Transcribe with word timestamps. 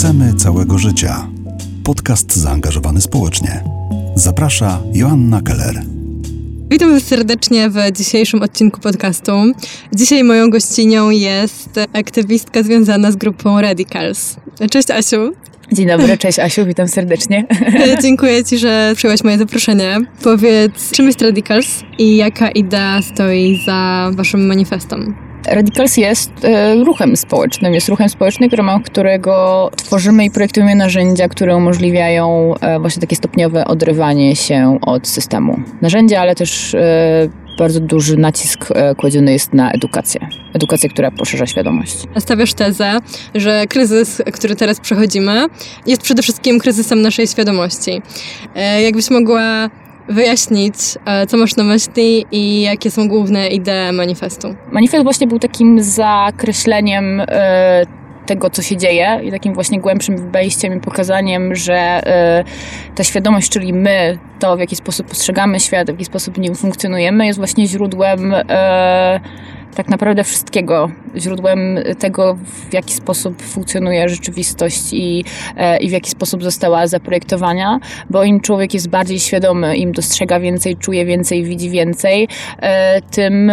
Chcemy 0.00 0.34
całego 0.34 0.78
życia. 0.78 1.28
Podcast 1.84 2.36
zaangażowany 2.36 3.00
społecznie. 3.00 3.64
Zaprasza 4.14 4.80
Joanna 4.92 5.42
Keller. 5.42 5.82
Witam 6.70 7.00
serdecznie 7.00 7.70
w 7.70 7.76
dzisiejszym 7.92 8.42
odcinku 8.42 8.80
podcastu. 8.80 9.32
Dzisiaj 9.94 10.24
moją 10.24 10.50
gościnią 10.50 11.10
jest 11.10 11.80
aktywistka 11.92 12.62
związana 12.62 13.12
z 13.12 13.16
grupą 13.16 13.60
Radicals. 13.60 14.36
Cześć 14.70 14.90
Asiu. 14.90 15.32
Dzień 15.72 15.88
dobry, 15.88 16.18
cześć 16.18 16.38
Asiu, 16.38 16.66
witam 16.66 16.88
serdecznie. 16.88 17.46
Dziękuję 18.02 18.44
Ci, 18.44 18.58
że 18.58 18.92
przyjęłaś 18.96 19.24
moje 19.24 19.38
zaproszenie. 19.38 20.00
Powiedz, 20.22 20.90
czym 20.90 21.06
jest 21.06 21.22
Radicals 21.22 21.66
i 21.98 22.16
jaka 22.16 22.50
idea 22.50 23.02
stoi 23.02 23.62
za 23.66 24.10
Waszym 24.14 24.46
manifestem? 24.46 25.29
Radicals 25.50 25.96
jest 25.96 26.44
e, 26.44 26.74
ruchem 26.74 27.16
społecznym. 27.16 27.74
Jest 27.74 27.88
ruchem 27.88 28.08
społecznym, 28.08 28.50
w 28.50 28.52
ramach 28.52 28.82
którego 28.82 29.70
tworzymy 29.76 30.24
i 30.24 30.30
projektujemy 30.30 30.74
narzędzia, 30.74 31.28
które 31.28 31.56
umożliwiają 31.56 32.54
e, 32.60 32.80
właśnie 32.80 33.00
takie 33.00 33.16
stopniowe 33.16 33.64
odrywanie 33.64 34.36
się 34.36 34.78
od 34.82 35.08
systemu. 35.08 35.60
Narzędzia, 35.82 36.20
ale 36.20 36.34
też 36.34 36.74
e, 36.74 37.28
bardzo 37.58 37.80
duży 37.80 38.16
nacisk 38.16 38.68
kładziony 38.96 39.32
jest 39.32 39.54
na 39.54 39.72
edukację. 39.72 40.28
Edukację, 40.54 40.88
która 40.88 41.10
poszerza 41.10 41.46
świadomość. 41.46 41.96
Stawiasz 42.18 42.54
tezę, 42.54 42.98
że 43.34 43.66
kryzys, 43.66 44.22
który 44.32 44.56
teraz 44.56 44.80
przechodzimy, 44.80 45.46
jest 45.86 46.02
przede 46.02 46.22
wszystkim 46.22 46.58
kryzysem 46.58 47.02
naszej 47.02 47.26
świadomości. 47.26 48.02
Jakbyś 48.82 49.10
mogła 49.10 49.70
wyjaśnić, 50.10 50.74
e, 51.06 51.26
co 51.26 51.36
masz 51.36 51.56
na 51.56 51.64
myśli 51.64 52.26
i 52.32 52.62
jakie 52.62 52.90
są 52.90 53.08
główne 53.08 53.48
idee 53.48 53.92
manifestu. 53.92 54.54
Manifest 54.72 55.04
właśnie 55.04 55.26
był 55.26 55.38
takim 55.38 55.82
zakreśleniem 55.82 57.20
e, 57.20 57.99
tego, 58.30 58.50
co 58.50 58.62
się 58.62 58.76
dzieje 58.76 59.20
i 59.24 59.30
takim 59.30 59.54
właśnie 59.54 59.80
głębszym 59.80 60.30
wejściem 60.30 60.76
i 60.76 60.80
pokazaniem, 60.80 61.54
że 61.54 62.02
ta 62.94 63.04
świadomość, 63.04 63.48
czyli 63.48 63.72
my, 63.72 64.18
to 64.38 64.56
w 64.56 64.60
jaki 64.60 64.76
sposób 64.76 65.06
postrzegamy 65.06 65.60
świat, 65.60 65.86
w 65.86 65.90
jaki 65.90 66.04
sposób 66.04 66.38
nim 66.38 66.54
funkcjonujemy, 66.54 67.26
jest 67.26 67.38
właśnie 67.38 67.66
źródłem 67.66 68.34
tak 69.74 69.88
naprawdę 69.88 70.24
wszystkiego, 70.24 70.90
źródłem 71.16 71.78
tego, 71.98 72.38
w 72.70 72.72
jaki 72.72 72.94
sposób 72.94 73.42
funkcjonuje 73.42 74.08
rzeczywistość 74.08 74.92
i, 74.92 75.24
e, 75.56 75.78
i 75.78 75.88
w 75.88 75.92
jaki 75.92 76.10
sposób 76.10 76.42
została 76.42 76.86
zaprojektowana, 76.86 77.80
bo 78.10 78.24
im 78.24 78.40
człowiek 78.40 78.74
jest 78.74 78.88
bardziej 78.88 79.20
świadomy, 79.20 79.76
im 79.76 79.92
dostrzega 79.92 80.40
więcej, 80.40 80.76
czuje 80.76 81.04
więcej, 81.04 81.44
widzi 81.44 81.70
więcej, 81.70 82.28
tym 83.10 83.52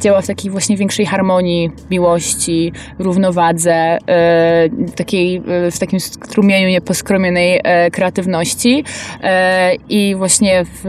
działa 0.00 0.22
w 0.22 0.26
takiej 0.26 0.50
właśnie 0.50 0.76
większej 0.76 1.06
harmonii, 1.06 1.70
miłości, 1.90 2.72
równowadze, 2.98 3.98
e, 4.08 4.68
takiej, 4.96 5.42
w 5.72 5.78
takim 5.78 6.00
strumieniu 6.00 6.68
nieposkromionej 6.68 7.60
kreatywności 7.92 8.84
i 9.88 10.14
właśnie 10.16 10.64
w 10.64 10.84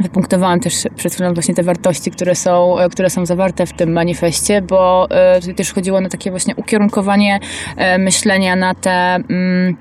Wypunktowałam 0.00 0.60
też 0.60 0.74
przed 0.96 1.14
chwilą 1.14 1.34
właśnie 1.34 1.54
te 1.54 1.62
wartości, 1.62 2.10
które 2.10 2.34
są, 2.34 2.78
e, 2.78 2.88
które 2.88 3.10
są 3.10 3.26
zawarte 3.26 3.66
w 3.66 3.72
tym 3.72 3.92
manifestie, 3.92 4.62
bo 4.62 5.10
e, 5.10 5.40
tutaj 5.40 5.54
też 5.54 5.72
chodziło 5.72 6.00
na 6.00 6.08
takie 6.08 6.30
właśnie 6.30 6.56
ukierunkowanie 6.56 7.40
e, 7.76 7.98
myślenia 7.98 8.56
na 8.56 8.74
te 8.74 9.14
mm, 9.14 9.76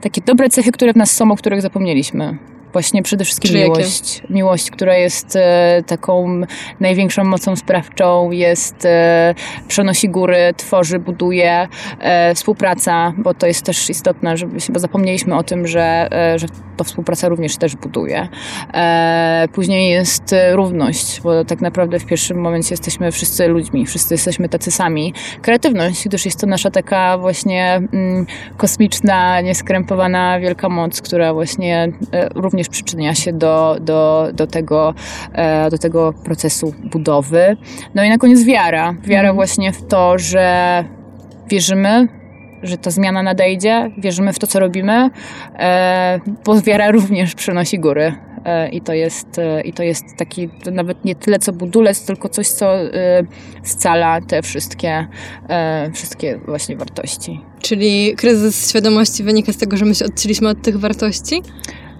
takie 0.00 0.20
dobre 0.20 0.48
cechy, 0.48 0.72
które 0.72 0.92
w 0.92 0.96
nas 0.96 1.10
są, 1.10 1.32
o 1.32 1.36
których 1.36 1.62
zapomnieliśmy. 1.62 2.38
Właśnie 2.72 3.02
przede 3.02 3.24
wszystkim 3.24 3.50
Czyli 3.50 3.62
miłość. 3.64 4.16
Jakie? 4.16 4.34
Miłość, 4.34 4.70
która 4.70 4.96
jest 4.96 5.36
e, 5.36 5.82
taką 5.86 6.40
największą 6.80 7.24
mocą 7.24 7.56
sprawczą, 7.56 8.30
jest, 8.30 8.84
e, 8.84 9.34
przenosi 9.68 10.08
góry, 10.08 10.54
tworzy, 10.56 10.98
buduje, 10.98 11.68
e, 12.00 12.34
współpraca, 12.34 13.12
bo 13.18 13.34
to 13.34 13.46
jest 13.46 13.62
też 13.62 13.90
istotne, 13.90 14.36
żeby 14.36 14.58
bo 14.70 14.78
zapomnieliśmy 14.78 15.36
o 15.36 15.42
tym, 15.42 15.66
że, 15.66 16.08
e, 16.12 16.38
że 16.38 16.46
to 16.76 16.84
współpraca 16.84 17.28
również 17.28 17.56
też 17.56 17.76
buduje. 17.76 18.28
E, 18.74 19.48
później 19.52 19.90
jest 19.90 20.34
równość, 20.52 21.20
bo 21.20 21.44
tak 21.44 21.60
naprawdę 21.60 21.98
w 21.98 22.06
pierwszym 22.06 22.40
momencie 22.40 22.68
jesteśmy 22.70 23.12
wszyscy 23.12 23.48
ludźmi, 23.48 23.86
wszyscy 23.86 24.14
jesteśmy 24.14 24.48
tacy 24.48 24.70
sami. 24.70 25.14
Kreatywność, 25.42 26.04
gdyż 26.08 26.24
jest 26.24 26.40
to 26.40 26.46
nasza 26.46 26.70
taka 26.70 27.18
właśnie 27.18 27.80
mm, 27.92 28.26
kosmiczna, 28.56 29.40
nieskrępowana 29.40 30.40
wielka 30.40 30.68
moc, 30.68 31.02
która 31.02 31.34
właśnie 31.34 31.92
e, 32.12 32.28
również 32.34 32.61
również 32.62 32.68
przyczynia 32.68 33.14
się 33.14 33.32
do, 33.32 33.76
do, 33.80 34.28
do, 34.34 34.46
tego, 34.46 34.94
e, 35.32 35.70
do 35.70 35.78
tego 35.78 36.12
procesu 36.24 36.74
budowy. 36.84 37.56
No 37.94 38.04
i 38.04 38.08
na 38.08 38.18
koniec 38.18 38.44
wiara. 38.44 38.94
Wiara 39.02 39.28
mhm. 39.28 39.34
właśnie 39.34 39.72
w 39.72 39.86
to, 39.86 40.18
że 40.18 40.84
wierzymy, 41.50 42.08
że 42.62 42.78
ta 42.78 42.90
zmiana 42.90 43.22
nadejdzie, 43.22 43.90
wierzymy 43.98 44.32
w 44.32 44.38
to, 44.38 44.46
co 44.46 44.60
robimy, 44.60 45.10
e, 45.58 46.20
bo 46.44 46.60
wiara 46.60 46.90
również 46.90 47.34
przynosi 47.34 47.78
góry. 47.78 48.14
E, 48.44 48.68
I 48.68 48.80
to 48.80 48.92
jest, 48.92 49.40
i 49.64 49.72
to 49.72 49.82
jest 49.82 50.04
taki 50.18 50.48
to 50.64 50.70
nawet 50.70 51.04
nie 51.04 51.14
tyle 51.14 51.38
co 51.38 51.52
budulec, 51.52 52.06
tylko 52.06 52.28
coś, 52.28 52.48
co 52.48 52.72
scala 53.62 54.20
te 54.20 54.42
wszystkie, 54.42 55.06
wszystkie 55.94 56.38
właśnie 56.46 56.76
wartości. 56.76 57.40
Czyli 57.60 58.14
kryzys 58.16 58.70
świadomości 58.70 59.22
wynika 59.22 59.52
z 59.52 59.56
tego, 59.56 59.76
że 59.76 59.84
my 59.84 59.94
się 59.94 60.04
odcięliśmy 60.04 60.48
od 60.48 60.62
tych 60.62 60.80
wartości? 60.80 61.42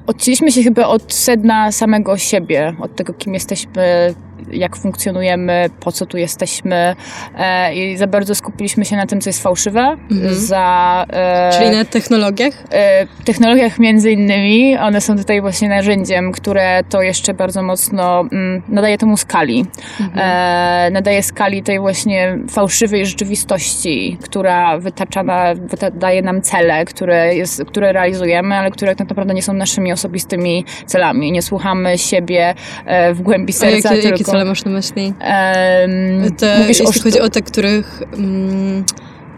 Odcięliśmy 0.07 0.53
się 0.53 0.63
chyba 0.63 0.87
od 0.87 1.13
sedna 1.13 1.73
samego 1.73 2.17
siebie, 2.17 2.75
od 2.81 2.97
tego, 2.97 3.15
kim 3.15 3.35
jesteśmy, 3.35 4.15
jak 4.51 4.77
funkcjonujemy, 4.77 5.71
po 5.81 5.93
co 5.93 6.07
tu 6.07 6.17
jesteśmy 6.17 6.97
e, 7.39 7.75
i 7.75 7.97
za 7.97 8.07
bardzo 8.07 8.35
skupiliśmy 8.35 8.85
się 8.85 8.97
na 8.97 9.07
tym, 9.07 9.21
co 9.21 9.29
jest 9.29 9.43
fałszywe. 9.43 9.97
Mhm. 10.11 10.35
Za, 10.35 11.07
e, 11.11 11.51
Czyli 11.59 11.71
na 11.71 11.85
technologiach? 11.85 12.55
E, 12.71 13.07
technologiach 13.25 13.79
między 13.79 14.11
innymi. 14.11 14.79
One 14.79 15.01
są 15.01 15.19
tutaj 15.19 15.41
właśnie 15.41 15.69
narzędziem, 15.69 16.33
które 16.33 16.85
to 16.89 17.03
jeszcze 17.03 17.35
bardzo 17.35 17.63
mocno 17.63 18.21
mm, 18.21 18.63
nadaje 18.69 18.99
temu 18.99 19.17
skali. 19.17 19.65
Mhm. 20.01 20.19
E, 20.19 20.91
nadaje 20.91 21.23
skali 21.23 21.63
tej 21.63 21.81
właśnie 21.81 22.39
fałszywej 22.51 23.07
rzeczywistości, 23.07 24.19
która 24.23 24.79
wytacza 24.79 25.23
na, 25.23 25.55
daje 25.95 26.23
nam 26.23 26.43
cele, 26.43 26.85
które, 26.85 27.35
jest, 27.35 27.65
które 27.65 27.93
realizujemy, 27.93 28.55
ale 28.55 28.71
które 28.71 28.97
tak 28.97 29.09
naprawdę 29.09 29.35
nie 29.35 29.43
są 29.43 29.53
naszymi 29.53 29.93
osobistymi 29.93 30.65
celami. 30.87 31.33
Nie 31.33 31.43
słuchamy 31.43 31.99
siebie 31.99 32.55
e, 32.87 33.15
w 33.15 33.23
głębi 33.23 33.53
serca, 33.53 33.95
jakie, 33.95 34.13
tylko... 34.13 34.32
Jakie 34.33 34.39
cele 34.39 34.45
masz 34.45 34.65
na 34.65 34.71
myśli? 34.71 35.05
Um, 35.05 36.37
te, 36.37 36.65
jeśli 36.69 36.87
chodzi 37.03 37.21
o 37.21 37.31
te, 37.31 37.43
których... 37.43 38.03
Um, 38.13 38.85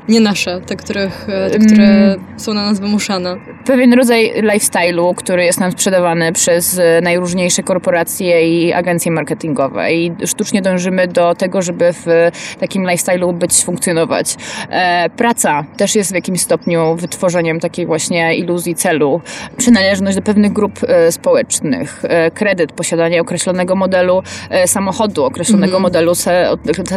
nie 0.08 0.20
nasze, 0.20 0.60
te, 0.60 0.76
których, 0.76 1.26
e, 1.28 1.50
te, 1.50 1.58
które 1.58 1.84
mm. 1.84 2.24
są 2.36 2.54
na 2.54 2.62
nas 2.62 2.80
wymuszane. 2.80 3.36
Pewien 3.66 3.92
rodzaj 3.92 4.32
lifestyle'u, 4.42 5.14
który 5.14 5.44
jest 5.44 5.60
nam 5.60 5.72
sprzedawany 5.72 6.32
przez 6.32 6.78
e, 6.78 7.00
najróżniejsze 7.02 7.62
korporacje 7.62 8.48
i 8.48 8.72
agencje 8.72 9.12
marketingowe 9.12 9.92
i 9.92 10.12
sztucznie 10.26 10.62
dążymy 10.62 11.08
do 11.08 11.34
tego, 11.34 11.62
żeby 11.62 11.92
w 11.92 12.06
takim 12.60 12.84
lifestyle'u 12.84 13.34
być, 13.34 13.64
funkcjonować. 13.64 14.36
E, 14.70 15.10
praca 15.10 15.64
też 15.76 15.94
jest 15.94 16.12
w 16.12 16.14
jakimś 16.14 16.40
stopniu 16.40 16.96
wytworzeniem 16.96 17.60
takiej 17.60 17.86
właśnie 17.86 18.36
iluzji 18.36 18.74
celu. 18.74 19.20
Przynależność 19.56 20.16
do 20.16 20.22
pewnych 20.22 20.52
grup 20.52 20.80
społecznych, 21.10 22.02
kredyt, 22.34 22.72
posiadanie 22.72 23.20
określonego 23.20 23.76
modelu 23.76 24.22
samochodu, 24.66 25.24
określonego 25.24 25.72
mm. 25.72 25.82
modelu 25.82 26.14
se, 26.14 26.48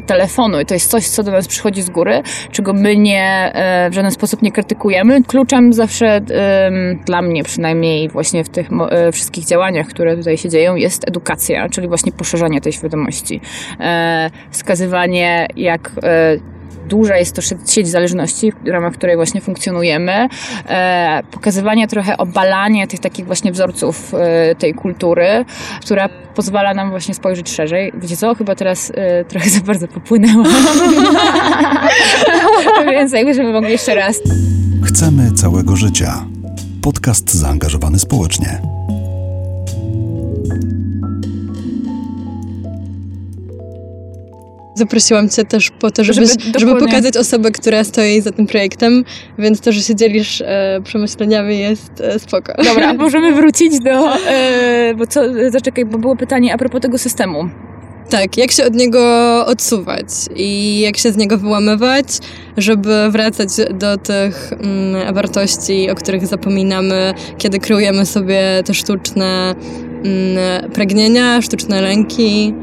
telefonu 0.05 0.59
i 0.59 0.65
to 0.65 0.73
jest 0.73 0.91
coś, 0.91 1.07
co 1.07 1.23
do 1.23 1.31
nas 1.31 1.47
przychodzi 1.47 1.81
z 1.81 1.89
góry, 1.89 2.21
czego 2.51 2.73
my 2.73 2.96
nie, 2.99 3.51
e, 3.53 3.89
w 3.89 3.93
żaden 3.93 4.11
sposób 4.11 4.41
nie 4.41 4.51
krytykujemy. 4.51 5.23
Kluczem 5.23 5.73
zawsze 5.73 6.21
dla 7.05 7.21
mnie 7.21 7.43
przynajmniej 7.43 8.09
właśnie 8.09 8.43
w 8.43 8.49
tych 8.49 8.69
e, 8.89 9.11
wszystkich 9.11 9.45
działaniach, 9.45 9.87
które 9.87 10.17
tutaj 10.17 10.37
się 10.37 10.49
dzieją, 10.49 10.75
jest 10.75 11.07
edukacja, 11.07 11.69
czyli 11.69 11.87
właśnie 11.87 12.11
poszerzanie 12.11 12.61
tej 12.61 12.73
świadomości. 12.73 13.41
E, 13.79 14.29
wskazywanie, 14.51 15.47
jak 15.55 15.91
duża 16.87 17.17
jest 17.17 17.35
to 17.35 17.41
sieć 17.67 17.87
zależności, 17.87 18.51
w 18.51 18.67
ramach 18.67 18.93
której 18.93 19.15
właśnie 19.15 19.41
funkcjonujemy. 19.41 20.27
E, 20.69 21.23
pokazywanie 21.31 21.87
trochę 21.87 22.17
obalania 22.17 22.87
tych 22.87 22.99
takich 22.99 23.25
właśnie 23.25 23.51
wzorców 23.51 24.13
e, 24.13 24.55
tej 24.55 24.73
kultury, 24.73 25.45
która 25.81 26.09
pozwala 26.35 26.73
nam 26.73 26.89
właśnie 26.89 27.13
spojrzeć 27.13 27.49
szerzej. 27.49 27.91
Wiecie 27.97 28.17
co? 28.17 28.35
Chyba 28.35 28.55
teraz 28.55 28.91
e, 28.95 29.25
trochę 29.25 29.49
za 29.59 29.59
bardzo 29.59 29.87
popłynęłam. 29.87 30.47
Więc 32.91 33.11
jakbyśmy 33.11 33.53
mogli 33.53 33.71
jeszcze 33.71 33.95
raz. 33.95 34.19
Chcemy 34.83 35.31
całego 35.31 35.75
życia. 35.75 36.25
Podcast 36.81 37.33
zaangażowany 37.33 37.99
społecznie. 37.99 38.76
Zaprosiłam 44.77 45.29
Cię 45.29 45.45
też 45.45 45.69
po 45.69 45.91
to, 45.91 46.03
żeby, 46.03 46.27
żeby, 46.27 46.59
żeby 46.59 46.75
pokazać 46.75 47.17
osobę, 47.17 47.51
która 47.51 47.83
stoi 47.83 48.21
za 48.21 48.31
tym 48.31 48.47
projektem, 48.47 49.03
więc 49.39 49.61
to, 49.61 49.71
że 49.71 49.81
się 49.81 49.95
dzielisz 49.95 50.41
e, 50.41 50.81
przemyśleniami 50.83 51.59
jest 51.59 52.01
e, 52.01 52.19
spoko. 52.19 52.53
Dobra, 52.63 52.93
możemy 53.07 53.35
wrócić 53.35 53.79
do... 53.79 54.17
E, 54.27 54.93
bo 54.97 55.07
co, 55.07 55.21
zaczekaj, 55.49 55.85
bo 55.85 55.97
było 55.97 56.15
pytanie 56.15 56.53
a 56.53 56.57
propos 56.57 56.81
tego 56.81 56.97
systemu. 56.97 57.49
Tak, 58.09 58.37
jak 58.37 58.51
się 58.51 58.65
od 58.65 58.73
niego 58.73 58.99
odsuwać 59.45 60.07
i 60.35 60.79
jak 60.79 60.97
się 60.97 61.11
z 61.11 61.17
niego 61.17 61.37
wyłamywać, 61.37 62.05
żeby 62.57 63.11
wracać 63.11 63.49
do 63.73 63.97
tych 63.97 64.53
mm, 64.53 65.13
wartości, 65.13 65.89
o 65.89 65.95
których 65.95 66.27
zapominamy, 66.27 67.13
kiedy 67.37 67.59
kreujemy 67.59 68.05
sobie 68.05 68.63
te 68.65 68.73
sztuczne 68.73 69.55
mm, 70.03 70.71
pragnienia, 70.71 71.41
sztuczne 71.41 71.81
lęki. 71.81 72.53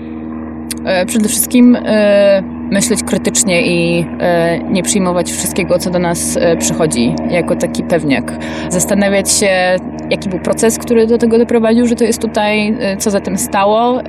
E, 0.85 1.07
przede 1.07 1.29
wszystkim 1.29 1.77
e, 1.77 2.43
myśleć 2.71 3.03
krytycznie 3.03 3.63
i 3.67 4.07
e, 4.21 4.59
nie 4.59 4.83
przyjmować 4.83 5.33
wszystkiego, 5.33 5.79
co 5.79 5.91
do 5.91 5.99
nas 5.99 6.39
przychodzi, 6.59 7.15
jako 7.31 7.57
taki 7.57 7.83
pewniak. 7.83 8.33
Zastanawiać 8.69 9.33
się, 9.33 9.77
jaki 10.11 10.29
był 10.29 10.39
proces, 10.39 10.79
który 10.79 11.07
do 11.07 11.19
tego 11.19 11.39
doprowadził, 11.39 11.87
że 11.87 11.95
to 11.95 12.05
jest 12.05 12.21
tutaj, 12.21 12.77
co 12.99 13.11
za 13.11 13.21
tym 13.21 13.39
stało 13.39 14.01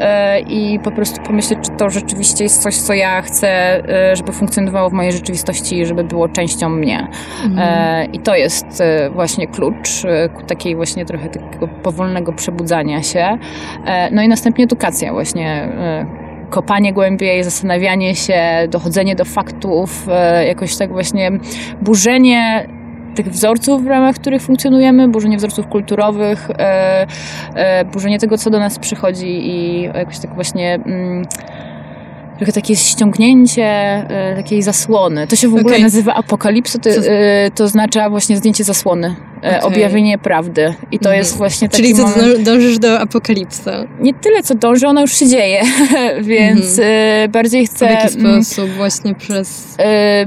i 0.48 0.80
po 0.84 0.92
prostu 0.92 1.22
pomyśleć, 1.22 1.60
czy 1.62 1.72
to 1.72 1.90
rzeczywiście 1.90 2.44
jest 2.44 2.64
coś, 2.64 2.76
co 2.76 2.94
ja 2.94 3.22
chcę, 3.22 3.82
żeby 4.14 4.32
funkcjonowało 4.32 4.90
w 4.90 4.94
mojej 4.94 5.12
rzeczywistości, 5.12 5.86
żeby 5.86 6.04
było 6.04 6.30
częścią 6.30 6.70
mnie. 6.70 7.08
E, 7.58 8.06
I 8.06 8.20
to 8.20 8.36
jest 8.36 8.84
właśnie 9.14 9.48
klucz 9.48 9.90
ku 10.36 10.44
takiej 10.44 10.76
właśnie 10.76 11.06
trochę 11.06 11.30
takiego 11.30 11.68
powolnego 11.68 12.34
przebudzania 12.34 13.04
się. 13.04 13.38
No 14.12 14.22
i 14.22 14.28
następnie 14.28 14.64
edukacja 14.64 15.14
właśnie. 15.14 15.70
Kopanie 16.50 16.94
głębiej, 16.94 17.44
zastanawianie 17.44 18.16
się, 18.16 18.44
dochodzenie 18.70 19.16
do 19.16 19.26
faktów, 19.26 20.08
e, 20.10 20.48
jakoś 20.48 20.78
tak 20.78 20.92
właśnie 20.92 21.32
burzenie 21.82 22.68
tych 23.16 23.30
wzorców, 23.30 23.84
w 23.84 23.88
ramach 23.88 24.16
których 24.16 24.42
funkcjonujemy, 24.42 25.08
burzenie 25.08 25.38
wzorców 25.38 25.68
kulturowych, 25.68 26.50
e, 26.50 27.08
e, 27.56 27.86
burzenie 27.86 28.20
tego, 28.20 28.38
co 28.38 28.50
do 28.50 28.60
nas 28.60 28.80
przychodzi 28.80 29.28
i 29.28 29.82
jakoś 29.82 30.20
tak 30.20 30.36
właśnie 30.36 30.74
mm, 30.74 31.26
trochę 32.38 32.52
takie 32.52 32.76
ściągnięcie 32.76 33.64
e, 33.64 34.34
takiej 34.36 34.62
zasłony. 34.62 35.28
To 35.28 35.36
się 35.36 35.48
w 35.48 35.54
ogóle 35.54 35.66
Okej. 35.74 35.84
nazywa 35.84 36.14
apokalipsą, 36.14 36.80
to, 36.80 36.90
e, 36.90 37.52
to 37.56 37.64
oznacza 37.64 38.10
właśnie 38.10 38.38
zdjęcie 38.38 38.64
zasłony, 38.64 39.16
e, 39.44 39.48
Okej. 39.48 39.62
objawienie 39.62 40.18
prawdy. 40.18 40.74
I 40.92 41.00
to 41.00 41.10
Mhm. 41.10 41.18
jest 41.18 41.38
właśnie 41.38 41.70
taki 41.70 41.84
Czyli 41.84 41.96
moment... 41.96 42.18
dąż- 42.18 42.44
dążysz 42.44 42.80
do 42.80 43.00
apokalipsy. 43.00 43.72
Nie 44.00 44.14
tyle, 44.14 44.44
co 44.44 44.56
dąży, 44.56 44.88
ona 44.88 45.02
już 45.02 45.14
się 45.14 45.28
dzieje, 45.28 45.62
więc 46.22 46.80
e, 46.84 47.28
bardziej 47.32 47.66
chcę... 47.68 47.88
W 47.88 47.90
jaki 47.92 48.20
mm, 48.20 48.44
sposób? 48.44 48.70
Właśnie 48.70 49.16
przez... 49.16 49.76
E, 49.80 50.26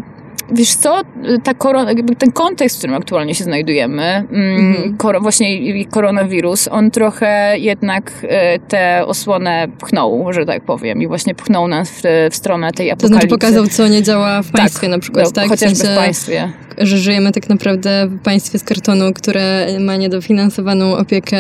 Wiesz 0.53 0.75
co, 0.75 1.01
ta 1.45 1.55
korona, 1.55 1.89
jakby 1.93 2.17
ten 2.17 2.33
kontekst, 2.33 2.77
w 2.77 2.79
którym 2.79 2.97
aktualnie 2.97 3.35
się 3.35 3.45
znajdujemy, 3.45 4.03
mm, 4.33 4.71
Mhm. 4.71 4.97
koro, 4.97 5.21
właśnie 5.21 5.85
koronawirus, 5.85 6.69
on 6.69 6.91
trochę 6.91 7.55
jednak 7.59 8.13
e, 8.29 8.59
tę 8.59 9.07
osłonę 9.07 9.67
pchnął, 9.79 10.33
że 10.33 10.47
tak 10.47 10.63
powiem, 10.65 11.03
i 11.03 11.07
właśnie 11.07 11.35
pchnął 11.35 11.69
nas 11.69 11.91
w, 11.91 12.03
w 12.31 12.37
stronę 12.37 12.73
tej 12.73 12.87
To 12.87 12.93
apokalipsy. 12.93 13.09
znaczy 13.09 13.29
pokazał, 13.29 13.67
co 13.67 13.89
nie 13.89 14.03
działa 14.03 14.43
w 14.43 14.51
państwie 14.51 14.89
na 14.89 14.99
przykład, 14.99 15.25
no, 15.27 15.31
tak? 15.33 15.47
W 15.47 15.49
Chociażby 15.49 15.77
sensie, 15.77 15.93
w 15.95 15.97
państwie. 15.97 16.53
że 16.79 16.99
żyjemy 16.99 17.33
tak 17.33 17.49
naprawdę 17.49 18.07
w 18.07 18.19
państwie 18.23 18.59
z 18.59 18.65
kartonu, 18.65 19.13
które 19.15 19.67
ma 19.81 19.97
niedofinansowaną 19.97 20.97
opiekę 20.97 21.37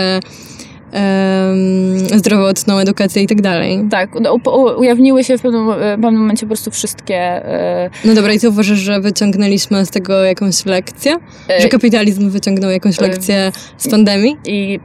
zdrowotną, 2.16 2.78
edukację 2.78 3.22
i 3.22 3.26
tak 3.26 3.40
dalej. 3.40 3.84
Tak, 3.90 4.10
ujawniły 4.78 5.24
się 5.24 5.38
w 5.38 5.42
pewnym, 5.42 5.66
pewnym 6.02 6.16
momencie 6.20 6.46
po 6.46 6.48
prostu 6.48 6.70
wszystkie... 6.70 7.16
E, 7.16 7.90
No 8.04 8.14
dobra, 8.14 8.32
i 8.32 8.40
ty 8.40 8.48
uważasz, 8.48 8.78
że 8.78 9.00
wyciągnęliśmy 9.00 9.86
z 9.86 9.90
tego 9.90 10.24
jakąś 10.24 10.66
lekcję? 10.66 11.16
e, 11.50 11.60
Że 11.62 11.68
kapitalizm 11.68 12.30
wyciągnął 12.30 12.70
jakąś 12.70 12.98
e, 12.98 13.02
lekcję 13.02 13.52
z 13.78 13.88
pandemii? 13.88 14.36
I 14.46 14.80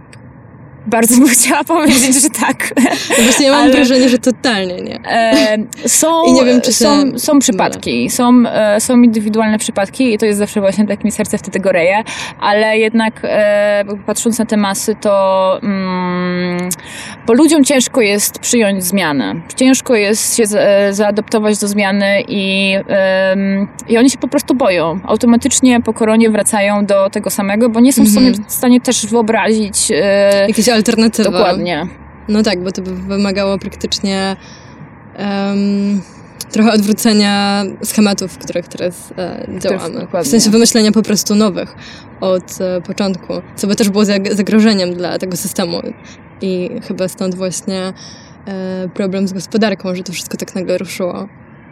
bardzo 0.87 1.15
bym 1.17 1.27
chciała 1.37 1.63
powiedzieć, 1.63 2.21
że 2.21 2.29
tak. 2.29 2.73
No 3.17 3.23
właśnie 3.23 3.45
ja 3.45 3.51
mam 3.51 3.61
ale- 3.63 3.71
wrażenie, 3.71 4.09
że 4.09 4.17
totalnie 4.17 4.75
nie. 4.81 4.99
E, 5.05 5.57
są, 5.87 6.23
I 6.23 6.33
nie 6.33 6.45
wiem, 6.45 6.61
czy 6.61 6.73
się 6.73 6.85
są, 6.85 7.19
są 7.19 7.39
przypadki, 7.39 8.09
są, 8.09 8.43
e, 8.47 8.79
są 8.79 9.01
indywidualne 9.01 9.57
przypadki 9.57 10.13
i 10.13 10.17
to 10.17 10.25
jest 10.25 10.39
zawsze 10.39 10.61
właśnie 10.61 10.87
tak 10.87 11.03
mi 11.03 11.11
serce 11.11 11.37
wtedy 11.37 11.59
goreje, 11.59 12.03
ale 12.39 12.77
jednak 12.77 13.13
e, 13.23 13.85
patrząc 14.05 14.39
na 14.39 14.45
te 14.45 14.57
masy, 14.57 14.95
to 15.01 15.59
mm, 15.63 16.69
bo 17.27 17.33
ludziom 17.33 17.63
ciężko 17.63 18.01
jest 18.01 18.39
przyjąć 18.39 18.83
zmianę. 18.83 19.35
Ciężko 19.55 19.95
jest 19.95 20.37
się 20.37 20.43
e, 20.57 20.93
zaadoptować 20.93 21.57
do 21.57 21.67
zmiany 21.67 22.23
i, 22.27 22.73
i 23.87 23.97
oni 23.97 24.09
się 24.09 24.17
po 24.17 24.27
prostu 24.27 24.55
boją. 24.55 24.99
Automatycznie 25.07 25.81
po 25.81 25.93
koronie 25.93 26.29
wracają 26.29 26.85
do 26.85 27.09
tego 27.09 27.29
samego, 27.29 27.69
bo 27.69 27.79
nie 27.79 27.93
są 27.93 28.01
Mhm. 28.01 28.25
sobie 28.35 28.45
w 28.47 28.51
stanie 28.51 28.81
też 28.81 29.05
wyobrazić 29.05 29.91
e, 29.91 30.45
Jakieś 30.75 30.89
alternatywy. 30.89 31.31
dokładnie. 31.31 31.87
No 32.27 32.43
tak, 32.43 32.63
bo 32.63 32.71
to 32.71 32.81
by 32.81 32.95
wymagało 32.95 33.57
praktycznie 33.57 34.35
em, 35.15 36.01
trochę 36.51 36.71
odwrócenia 36.71 37.63
schematów, 37.83 38.31
w 38.31 38.37
których 38.37 38.67
teraz 38.67 39.13
e, 39.17 39.47
działamy. 39.59 39.99
dokładnie. 39.99 40.27
W 40.27 40.31
sensie 40.31 40.49
wymyślenia 40.49 40.91
po 40.91 41.01
prostu 41.01 41.35
nowych 41.35 41.75
od 42.21 42.61
e, 42.61 42.81
początku, 42.81 43.33
co 43.55 43.67
by 43.67 43.75
też 43.75 43.89
było 43.89 44.03
zag- 44.03 44.33
zagrożeniem 44.33 44.93
dla 44.93 45.17
tego 45.19 45.37
systemu. 45.37 45.81
I 46.41 46.69
chyba 46.87 47.07
stąd 47.07 47.35
właśnie 47.35 47.93
e, 48.47 48.89
problem 48.93 49.27
z 49.27 49.33
gospodarką, 49.33 49.95
że 49.95 50.03
to 50.03 50.13
wszystko 50.13 50.37
tak 50.37 50.55
nagle 50.55 50.77
ruszyło. 50.77 51.27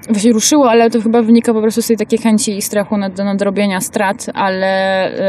Właśnie 0.09 0.31
ruszyło, 0.31 0.69
ale 0.69 0.89
to 0.89 1.01
chyba 1.01 1.21
wynika 1.21 1.54
po 1.54 1.62
prostu 1.62 1.81
z 1.81 1.88
tej 1.88 1.97
takiej 1.97 2.19
chęci 2.19 2.57
i 2.57 2.62
strachu 2.62 2.97
nad, 2.97 3.18
nadrobienia 3.18 3.81
strat, 3.81 4.25
ale... 4.33 4.68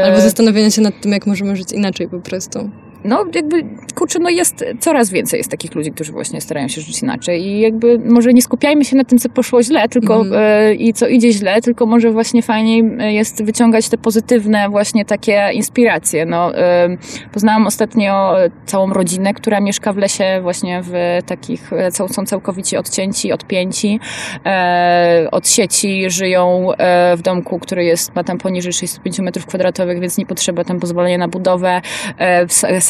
e, 0.01 0.05
Albo 0.05 0.21
zastanowienia 0.21 0.71
się 0.71 0.81
nad 0.81 1.01
tym, 1.01 1.11
jak 1.11 1.27
możemy 1.27 1.55
żyć 1.55 1.71
inaczej 1.71 2.07
po 2.09 2.19
prostu. 2.19 2.69
No 3.05 3.25
jakby, 3.35 3.63
kurczę, 3.95 4.19
no 4.19 4.29
jest 4.29 4.65
coraz 4.79 5.09
więcej 5.09 5.37
jest 5.37 5.51
takich 5.51 5.75
ludzi, 5.75 5.91
którzy 5.91 6.11
właśnie 6.11 6.41
starają 6.41 6.67
się 6.67 6.81
żyć 6.81 7.01
inaczej 7.01 7.41
i 7.41 7.59
jakby 7.59 7.99
może 7.99 8.33
nie 8.33 8.41
skupiajmy 8.41 8.85
się 8.85 8.95
na 8.95 9.03
tym, 9.03 9.19
co 9.19 9.29
poszło 9.29 9.63
źle, 9.63 9.89
tylko 9.89 10.25
e, 10.35 10.73
i 10.73 10.93
co 10.93 11.07
idzie 11.07 11.31
źle, 11.31 11.61
tylko 11.61 11.85
może 11.85 12.11
właśnie 12.11 12.41
fajniej 12.41 12.83
e, 12.99 13.13
jest 13.13 13.43
wyciągać 13.43 13.89
te 13.89 13.97
pozytywne 13.97 14.69
właśnie 14.69 15.05
takie 15.05 15.49
inspiracje. 15.53 16.25
No, 16.25 16.57
e, 16.57 16.97
poznałam 17.31 17.67
ostatnio 17.67 18.35
całą 18.65 18.93
rodzinę, 18.93 19.33
która 19.33 19.59
mieszka 19.59 19.93
w 19.93 19.97
lesie 19.97 20.39
właśnie 20.41 20.81
w 20.83 21.19
takich, 21.25 21.71
są 21.89 22.25
całkowicie 22.25 22.79
odcięci, 22.79 23.31
odpięci 23.31 23.99
e, 24.45 25.27
od 25.31 25.49
sieci, 25.49 26.09
żyją 26.09 26.67
w 27.17 27.21
domku, 27.21 27.59
który 27.59 27.85
jest, 27.85 28.15
ma 28.15 28.23
tam 28.23 28.37
poniżej 28.37 28.73
65 28.73 29.19
metrów 29.19 29.45
kwadratowych, 29.45 29.99
więc 29.99 30.17
nie 30.17 30.25
potrzeba 30.25 30.63
tam 30.63 30.79
pozwolenia 30.79 31.17
na 31.17 31.27
budowę, 31.27 31.81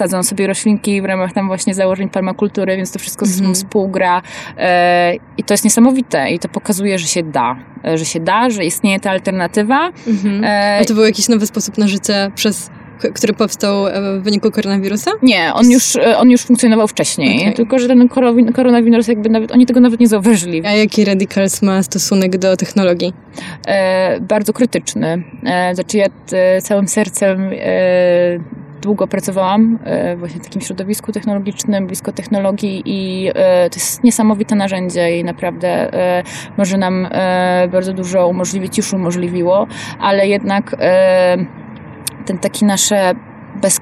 sadzą 0.03 0.23
sobie 0.23 0.47
roślinki 0.47 1.01
w 1.01 1.05
ramach 1.05 1.33
tam 1.33 1.47
właśnie 1.47 1.73
założeń 1.73 2.09
permakultury, 2.09 2.77
więc 2.77 2.91
to 2.91 2.99
wszystko 2.99 3.25
Mhm. 3.25 3.53
współgra 3.55 4.21
e, 4.57 5.15
i 5.37 5.43
to 5.43 5.53
jest 5.53 5.63
niesamowite 5.63 6.31
i 6.31 6.39
to 6.39 6.49
pokazuje, 6.49 6.99
że 6.99 7.07
się 7.07 7.23
da, 7.23 7.55
e, 7.85 7.97
że 7.97 8.05
się 8.05 8.19
da, 8.19 8.49
że 8.49 8.65
istnieje 8.65 8.99
ta 8.99 9.11
alternatywa. 9.11 9.91
Mhm. 10.07 10.43
E, 10.43 10.77
A 10.81 10.85
to 10.85 10.93
był 10.93 11.03
jakiś 11.03 11.29
nowy 11.29 11.47
sposób 11.47 11.77
na 11.77 11.87
życie, 11.87 12.31
przez, 12.35 12.69
który 13.13 13.33
powstał 13.33 13.85
w 14.19 14.23
wyniku 14.23 14.51
koronawirusa? 14.51 15.11
nie, 15.21 15.51
on 15.53 15.71
już, 15.71 15.97
on 16.17 16.31
już 16.31 16.41
funkcjonował 16.41 16.87
wcześniej, 16.87 17.39
Okej. 17.41 17.53
tylko 17.53 17.79
że 17.79 17.87
ten 17.87 18.09
koronawirus 18.55 19.07
jakby 19.07 19.29
nawet, 19.29 19.51
oni 19.51 19.65
tego 19.65 19.79
nawet 19.79 19.99
nie 19.99 20.07
zauważyli. 20.07 20.65
A 20.65 20.71
jaki 20.71 21.05
Radicals 21.05 21.61
ma 21.61 21.83
stosunek 21.83 22.37
do 22.37 22.57
technologii? 22.57 23.13
e, 23.67 24.19
bardzo 24.21 24.53
krytyczny. 24.53 25.23
E, 25.45 25.75
znaczy 25.75 25.97
ja 25.97 26.05
e, 26.31 26.61
całym 26.61 26.87
sercem 26.87 27.49
e, 27.53 28.62
długo 28.83 29.07
pracowałam 29.07 29.79
e, 29.83 30.15
właśnie 30.15 30.39
w 30.39 30.43
takim 30.43 30.61
środowisku 30.61 31.11
technologicznym, 31.11 31.87
blisko 31.87 32.11
technologii 32.11 32.83
i 32.85 33.29
e, 33.35 33.69
to 33.69 33.75
jest 33.75 34.03
niesamowite 34.03 34.55
narzędzie 34.55 35.19
i 35.19 35.23
naprawdę 35.23 35.93
e, 35.93 36.23
może 36.57 36.77
nam 36.77 37.07
bardzo 37.71 37.93
dużo 37.93 38.27
umożliwić, 38.27 38.77
już 38.77 38.93
umożliwiło, 38.93 39.67
ale 39.99 40.27
jednak 40.27 40.75
ten 42.25 42.37
taki 42.37 42.65
nasze 42.65 43.15
bez, 43.61 43.81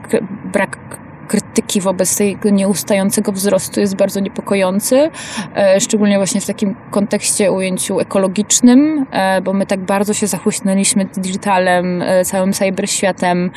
brak 0.54 1.01
krytyki 1.32 1.82
wobec 1.82 2.18
tego 2.18 2.50
nieustającego 2.50 3.32
wzrostu 3.32 3.80
jest 3.80 3.96
bardzo 3.96 4.20
niepokojący, 4.20 5.10
e, 5.56 5.80
szczególnie 5.80 6.18
właśnie 6.18 6.42
w 6.42 6.46
takim 6.46 6.76
kontekście, 6.92 7.52
ujęciu 7.52 8.00
ekologicznym, 8.00 9.06
e, 9.12 9.42
bo 9.42 9.54
my 9.54 9.66
tak 9.66 9.80
bardzo 9.80 10.14
się 10.14 10.28
zachłysnęliśmy 10.28 11.06
digitalem, 11.06 12.02
e, 12.02 12.26
całym 12.26 12.54
cyberświatem 12.54 13.52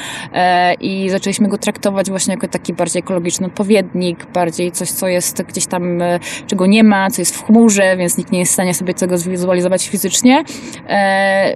i 0.81 1.11
zaczęliśmy 1.11 1.49
go 1.49 1.59
traktować 1.59 2.11
właśnie 2.11 2.35
jako 2.35 2.49
taki 2.49 2.73
bardziej 2.73 3.01
ekologiczny 3.01 3.47
odpowiednik, 3.47 4.27
bardziej 4.27 4.73
coś, 4.73 4.91
co 4.91 5.09
jest 5.09 5.43
gdzieś 5.43 5.67
tam, 5.67 6.03
czego 6.47 6.67
nie 6.67 6.85
ma, 6.85 7.11
co 7.11 7.23
jest 7.23 7.37
w 7.37 7.45
chmurze, 7.45 7.97
więc 7.97 8.19
nikt 8.19 8.33
nie 8.33 8.39
jest 8.39 8.53
w 8.53 8.55
stanie 8.55 8.75
sobie 8.75 8.95
tego 8.95 9.19
zwizualizować 9.19 9.89
fizycznie, 9.89 10.45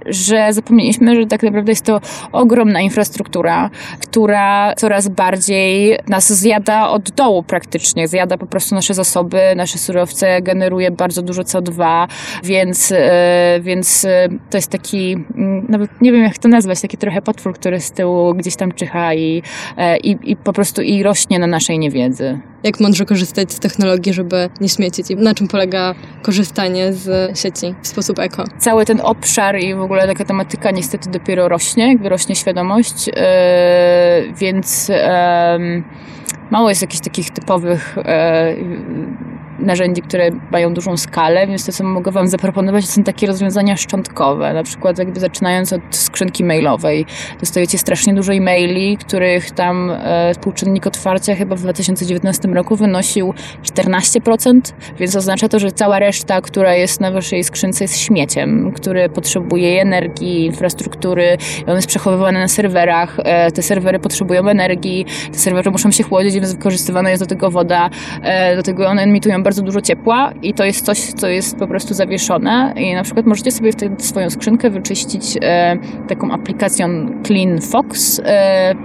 że 0.05 0.53
zapomnieliśmy, 0.53 1.15
że 1.15 1.25
tak 1.25 1.43
naprawdę 1.43 1.71
jest 1.71 1.85
to 1.85 2.01
ogromna 2.31 2.81
infrastruktura, 2.81 3.69
która 3.99 4.75
coraz 4.75 5.07
bardziej 5.07 5.99
nas 6.09 6.33
zjada 6.33 6.89
od 6.89 7.11
dołu 7.11 7.43
praktycznie, 7.43 8.07
zjada 8.07 8.37
po 8.37 8.45
prostu 8.45 8.75
nasze 8.75 8.93
zasoby, 8.93 9.41
nasze 9.55 9.77
surowce, 9.77 10.41
generuje 10.41 10.91
bardzo 10.91 11.21
dużo 11.21 11.41
CO2, 11.41 12.07
więc, 12.43 12.91
e, 12.91 13.59
więc 13.61 14.05
e, 14.05 14.29
to 14.49 14.57
jest 14.57 14.71
taki, 14.71 15.13
mm, 15.13 15.65
nawet 15.69 16.01
nie 16.01 16.11
wiem 16.11 16.23
jak 16.23 16.37
to 16.37 16.47
nazwać, 16.47 16.81
taki 16.81 16.97
trochę 16.97 17.21
potwór, 17.21 17.53
który 17.53 17.79
z 17.79 17.91
tyłu 17.91 18.33
gdzieś 18.33 18.55
tam 18.55 18.71
czyha 18.71 19.13
i, 19.13 19.43
e, 19.77 19.97
i, 19.97 20.31
i 20.31 20.35
po 20.35 20.53
prostu 20.53 20.81
i 20.81 21.03
rośnie 21.03 21.39
na 21.39 21.47
naszej 21.47 21.79
niewiedzy. 21.79 22.39
Jak 22.63 22.79
mądrze 22.79 23.05
korzystać 23.05 23.51
z 23.51 23.59
technologii, 23.59 24.13
żeby 24.13 24.49
nie 24.61 24.69
śmiecić 24.69 25.11
i 25.11 25.15
na 25.15 25.33
czym 25.33 25.47
polega 25.47 25.95
korzystanie 26.21 26.93
z 26.93 27.39
sieci 27.39 27.75
w 27.81 27.87
sposób 27.87 28.19
eko. 28.19 28.43
Cały 28.57 28.85
ten 28.85 29.01
obszar 29.01 29.59
i 29.59 29.75
w 29.75 29.81
ogóle 29.81 30.07
taka 30.07 30.25
tematyka 30.25 30.71
niestety 30.71 31.09
dopiero 31.09 31.49
rośnie, 31.49 31.87
jakby 31.87 32.09
rośnie 32.09 32.35
świadomość, 32.35 33.07
yy, 33.07 33.13
więc 34.33 34.89
yy, 34.89 35.83
mało 36.51 36.69
jest 36.69 36.81
jakichś 36.81 37.03
takich 37.03 37.29
typowych 37.29 37.95
yy, 37.97 39.38
narzędzi, 39.59 40.01
które 40.01 40.29
mają 40.51 40.73
dużą 40.73 40.97
skalę, 40.97 41.47
więc 41.47 41.65
to, 41.65 41.71
co 41.71 41.83
mogę 41.83 42.11
Wam 42.11 42.27
zaproponować, 42.27 42.85
to 42.85 42.91
są 42.91 43.03
takie 43.03 43.27
rozwiązania 43.27 43.77
szczątkowe. 43.77 44.53
Na 44.53 44.63
przykład 44.63 44.97
jakby 44.97 45.19
zaczynając 45.19 45.73
od 45.73 45.81
skrzynki 45.91 46.43
mailowej. 46.43 47.05
Dostajecie 47.39 47.77
strasznie 47.77 48.13
dużo 48.13 48.33
e-maili, 48.33 48.97
których 48.97 49.51
tam 49.51 49.91
e, 49.91 50.33
współczynnik 50.33 50.87
otwarcia 50.87 51.35
chyba 51.35 51.55
w 51.55 51.61
2019 51.61 52.47
roku 52.47 52.75
wynosił 52.75 53.33
14%, 53.63 54.59
więc 54.99 55.15
oznacza 55.15 55.49
to, 55.49 55.59
że 55.59 55.71
cała 55.71 55.99
reszta, 55.99 56.41
która 56.41 56.75
jest 56.75 57.01
na 57.01 57.11
Waszej 57.11 57.43
skrzynce 57.43 57.83
jest 57.83 57.97
śmieciem, 57.97 58.71
który 58.75 59.09
potrzebuje 59.09 59.81
energii, 59.81 60.45
infrastruktury, 60.45 61.37
on 61.67 61.75
jest 61.75 61.87
przechowywany 61.87 62.39
na 62.39 62.47
serwerach, 62.47 63.17
e, 63.19 63.51
te 63.51 63.61
serwery 63.61 63.99
potrzebują 63.99 64.47
energii, 64.47 65.05
te 65.31 65.37
serwery 65.37 65.71
muszą 65.71 65.91
się 65.91 66.03
chłodzić, 66.03 66.33
więc 66.33 66.53
wykorzystywana 66.53 67.09
jest 67.09 67.23
do 67.23 67.27
tego 67.27 67.51
woda, 67.51 67.89
e, 68.21 68.55
do 68.55 68.63
tego 68.63 68.87
one 68.87 69.01
emitują 69.01 69.43
bardzo 69.49 69.61
dużo 69.61 69.81
ciepła 69.81 70.33
i 70.41 70.53
to 70.53 70.65
jest 70.65 70.85
coś, 70.85 70.99
co 70.99 71.27
jest 71.27 71.57
po 71.57 71.67
prostu 71.67 71.93
zawieszone. 71.93 72.73
I 72.77 72.93
na 72.93 73.03
przykład 73.03 73.25
możecie 73.25 73.51
sobie 73.51 73.71
w 73.97 74.03
swoją 74.05 74.29
skrzynkę 74.29 74.69
wyczyścić 74.69 75.37
e, 75.41 75.77
taką 76.07 76.31
aplikacją 76.31 76.87
Clean 77.23 77.61
Fox, 77.61 78.21
e, 78.25 78.75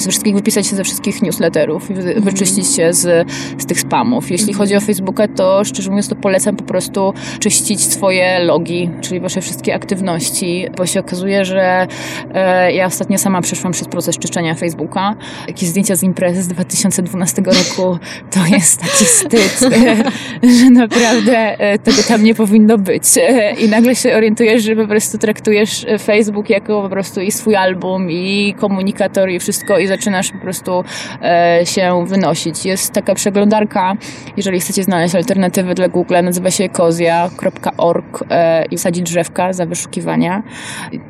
ze 0.00 0.10
wszystkich 0.10 0.34
wypisać 0.34 0.66
się 0.66 0.76
ze 0.76 0.84
wszystkich 0.84 1.22
newsletterów 1.22 1.90
i 1.90 1.94
wy, 1.94 2.14
wyczyścić 2.20 2.76
się 2.76 2.92
z, 2.92 3.28
z 3.58 3.66
tych 3.66 3.80
spamów. 3.80 4.30
Jeśli 4.30 4.52
chodzi 4.52 4.76
o 4.76 4.80
Facebooka, 4.80 5.28
to 5.28 5.64
szczerze 5.64 5.90
mówiąc 5.90 6.08
to 6.08 6.16
polecam 6.16 6.56
po 6.56 6.64
prostu 6.64 7.14
czyścić 7.38 7.82
swoje 7.92 8.38
logi, 8.38 8.90
czyli 9.00 9.20
wasze 9.20 9.40
wszystkie 9.40 9.74
aktywności, 9.74 10.66
bo 10.76 10.86
się 10.86 11.00
okazuje, 11.00 11.44
że 11.44 11.86
e, 12.34 12.72
ja 12.72 12.86
ostatnio 12.86 13.18
sama 13.18 13.40
przeszłam 13.40 13.72
przez 13.72 13.88
proces 13.88 14.18
czyszczenia 14.18 14.54
Facebooka. 14.54 15.14
Jakieś 15.48 15.68
zdjęcia 15.68 15.96
z 15.96 16.02
imprezy 16.02 16.42
z 16.42 16.48
2012 16.48 17.42
roku 17.42 17.98
to 18.30 18.46
jest 18.56 18.80
taki 18.80 19.04
wstyd, 19.04 19.60
że 20.58 20.70
naprawdę 20.70 21.60
e, 21.60 21.78
tego 21.78 22.02
tam 22.08 22.24
nie 22.24 22.34
powinno 22.34 22.78
być. 22.78 23.04
E, 23.16 23.54
I 23.54 23.68
nagle 23.68 23.94
się 23.94 24.14
orientujesz, 24.14 24.62
że 24.62 24.76
po 24.76 24.86
prostu 24.86 25.18
traktujesz 25.18 25.86
Facebook 26.04 26.50
jako 26.50 26.82
po 26.82 26.88
prostu 26.88 27.20
i 27.20 27.30
swój 27.30 27.56
album, 27.56 28.10
i 28.10 28.54
komunikator, 28.58 29.30
i 29.30 29.38
wszystko 29.38 29.78
i 29.82 29.86
zaczynasz 29.86 30.32
po 30.32 30.38
prostu 30.38 30.84
e, 31.22 31.60
się 31.64 32.04
wynosić. 32.06 32.64
Jest 32.66 32.92
taka 32.92 33.14
przeglądarka, 33.14 33.96
jeżeli 34.36 34.60
chcecie 34.60 34.82
znaleźć 34.82 35.14
alternatywy 35.14 35.74
dla 35.74 35.88
Google, 35.88 36.14
nazywa 36.22 36.50
się 36.50 36.68
kozia.org 36.68 38.24
e, 38.30 38.64
i 38.64 38.76
wsadzi 38.76 39.02
drzewka 39.02 39.52
za 39.52 39.66
wyszukiwania. 39.66 40.42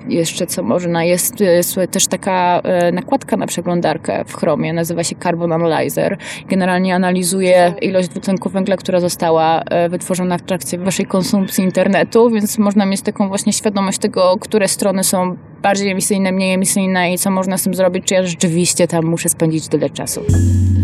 Jeszcze 0.09 0.47
co 0.47 0.62
można, 0.62 1.05
jest, 1.05 1.41
jest 1.41 1.81
też 1.91 2.07
taka 2.07 2.61
e, 2.64 2.93
nakładka 2.93 3.37
na 3.37 3.47
przeglądarkę 3.47 4.25
w 4.26 4.37
Chromie, 4.37 4.73
nazywa 4.73 5.05
się 5.05 5.17
Carbon 5.17 5.52
Analyzer. 5.52 6.19
Generalnie 6.49 6.95
analizuje 6.95 7.75
ilość 7.81 8.09
dwutlenku 8.09 8.49
węgla, 8.49 8.76
która 8.76 9.00
została 9.00 9.62
wytworzona 9.88 10.38
w 10.38 10.43
trakcie 10.43 10.79
waszej 10.79 11.07
konsumpcji 11.07 11.64
internetu, 11.64 12.31
więc 12.31 12.59
można 12.59 12.87
mieć 12.87 13.02
taką 13.02 13.29
właśnie 13.29 13.52
świadomość 13.52 13.99
tego, 13.99 14.37
które 14.41 14.69
strony 14.69 15.05
są 15.05 15.37
bardziej 15.62 15.90
emisyjne, 15.90 16.33
mniej 16.33 16.54
emisyjne 16.54 17.14
i 17.14 17.19
co 17.19 17.31
można 17.31 17.59
z 17.59 17.62
tym 17.62 17.75
zrobić, 17.75 18.04
czy 18.04 18.14
ja 18.14 18.26
rzeczywiście 18.26 18.88
tam 18.88 19.04
muszę 19.04 19.28
spędzić 19.28 19.69
tyle 19.69 19.90
czasu. 19.90 20.21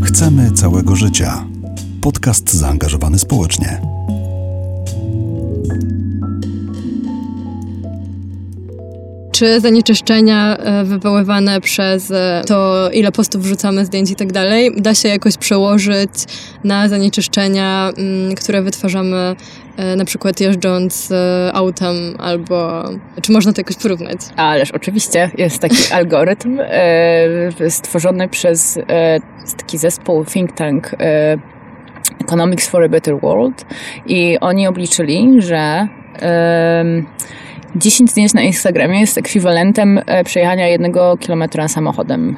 Chcemy 0.03 0.51
całego 0.51 0.97
życia. 0.97 1.45
Podcast 2.01 2.53
zaangażowany 2.53 3.19
społecznie. 3.19 3.81
czy 9.39 9.61
zanieczyszczenia 9.61 10.57
e, 10.57 10.85
wywoływane 10.85 11.61
przez 11.61 12.11
e, 12.11 12.43
to, 12.47 12.91
ile 12.93 13.13
postów 13.13 13.43
wrzucamy, 13.43 13.87
zdjęć 13.87 14.11
i 14.11 14.15
tak 14.15 14.33
dalej, 14.33 14.73
da 14.77 14.95
się 14.95 15.09
jakoś 15.09 15.37
przełożyć 15.37 16.11
na 16.65 16.89
zanieczyszczenia, 16.89 17.93
mm, 17.97 18.35
które 18.35 18.63
wytwarzamy 18.63 19.37
na 19.97 20.05
przykład 20.05 20.41
jeżdżąc 20.41 21.13
autem, 21.53 21.95
albo 22.19 22.85
czy 23.23 23.33
można 23.33 23.53
to 23.53 23.61
jakoś 23.61 23.77
porównać? 23.77 24.21
Ależ 24.37 24.71
oczywiście 24.71 25.31
jest 25.39 25.59
taki 25.59 25.77
algorytm 25.95 26.59
stworzony 27.69 28.29
przez 28.29 28.79
taki 29.57 29.79
zespół 29.79 30.25
think 30.25 30.53
tank 30.53 30.91
Economics 32.21 32.69
for 32.69 32.85
a 32.85 32.89
Better 32.89 33.21
World 33.21 33.65
i 34.07 34.39
oni 34.41 34.67
obliczyli, 34.67 35.43
że 35.43 35.89
10 37.77 38.11
zdjęć 38.11 38.35
na 38.35 38.43
Instagramie 38.43 39.01
jest 39.01 39.19
ekwiwalentem 39.19 40.01
e, 40.07 40.25
przejechania 40.25 40.69
jednego 40.69 41.17
kilometra 41.17 41.69
samochodem. 41.69 42.37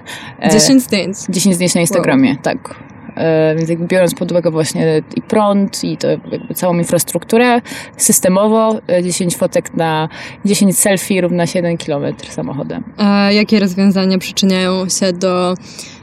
10 0.53 0.71
e, 0.71 0.81
zdjęć? 0.81 1.17
10 1.29 1.55
zdjęć 1.55 1.75
na 1.75 1.81
Instagramie, 1.81 2.31
wow. 2.31 2.39
tak. 2.43 2.75
E, 3.17 3.55
więc 3.57 3.71
jakby 3.71 3.87
biorąc 3.87 4.15
pod 4.15 4.31
uwagę 4.31 4.51
właśnie 4.51 5.03
i 5.17 5.23
prąd, 5.23 5.85
i 5.85 5.97
to 5.97 6.09
jakby 6.09 6.55
całą 6.55 6.79
infrastrukturę, 6.79 7.61
systemowo 7.97 8.81
10 9.03 9.37
fotek 9.37 9.75
na 9.75 10.09
10 10.45 10.79
selfie 10.79 11.21
równa 11.21 11.47
się 11.47 11.59
1 11.59 11.77
kilometr 11.77 12.31
samochodem. 12.31 12.85
A 12.97 13.33
jakie 13.33 13.61
rozwiązania 13.61 14.19
przyczyniają 14.19 14.89
się 14.89 15.13
do 15.13 15.55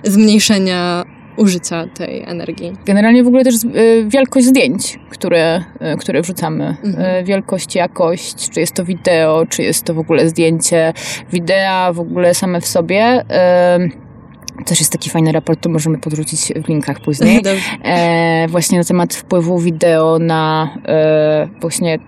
zmniejszenia 0.04 1.06
użycia 1.38 1.88
tej 1.88 2.24
energii. 2.24 2.74
Generalnie 2.86 3.24
w 3.24 3.28
ogóle 3.28 3.44
też 3.44 3.56
y, 3.56 4.06
wielkość 4.08 4.46
zdjęć, 4.46 5.00
które, 5.10 5.64
które 6.00 6.22
wrzucamy. 6.22 6.78
Mhm. 6.84 7.26
Wielkość, 7.26 7.76
jakość, 7.76 8.50
czy 8.50 8.60
jest 8.60 8.74
to 8.74 8.86
wideo, 8.86 9.46
czy 9.50 9.64
jest 9.64 9.84
to 9.84 9.94
w 9.94 10.00
ogóle 10.00 10.30
zdjęcie. 10.30 10.94
Wideo 11.32 11.94
w 11.94 12.00
ogóle 12.00 12.34
same 12.34 12.62
w 12.62 12.68
sobie. 12.68 13.26
Też 14.66 14.80
jest 14.80 14.92
taki 14.92 15.10
fajny 15.10 15.32
raport, 15.32 15.62
to 15.62 15.70
możemy 15.70 15.98
podrzucić 15.98 16.54
w 16.66 16.68
linkach 16.68 17.00
później. 17.00 17.42
E, 17.84 18.48
właśnie 18.48 18.78
na 18.78 18.84
temat 18.84 19.16
wpływu 19.16 19.60
wideo 19.60 20.20
na 20.20 20.70
e, 20.86 21.48
właśnie 21.62 22.00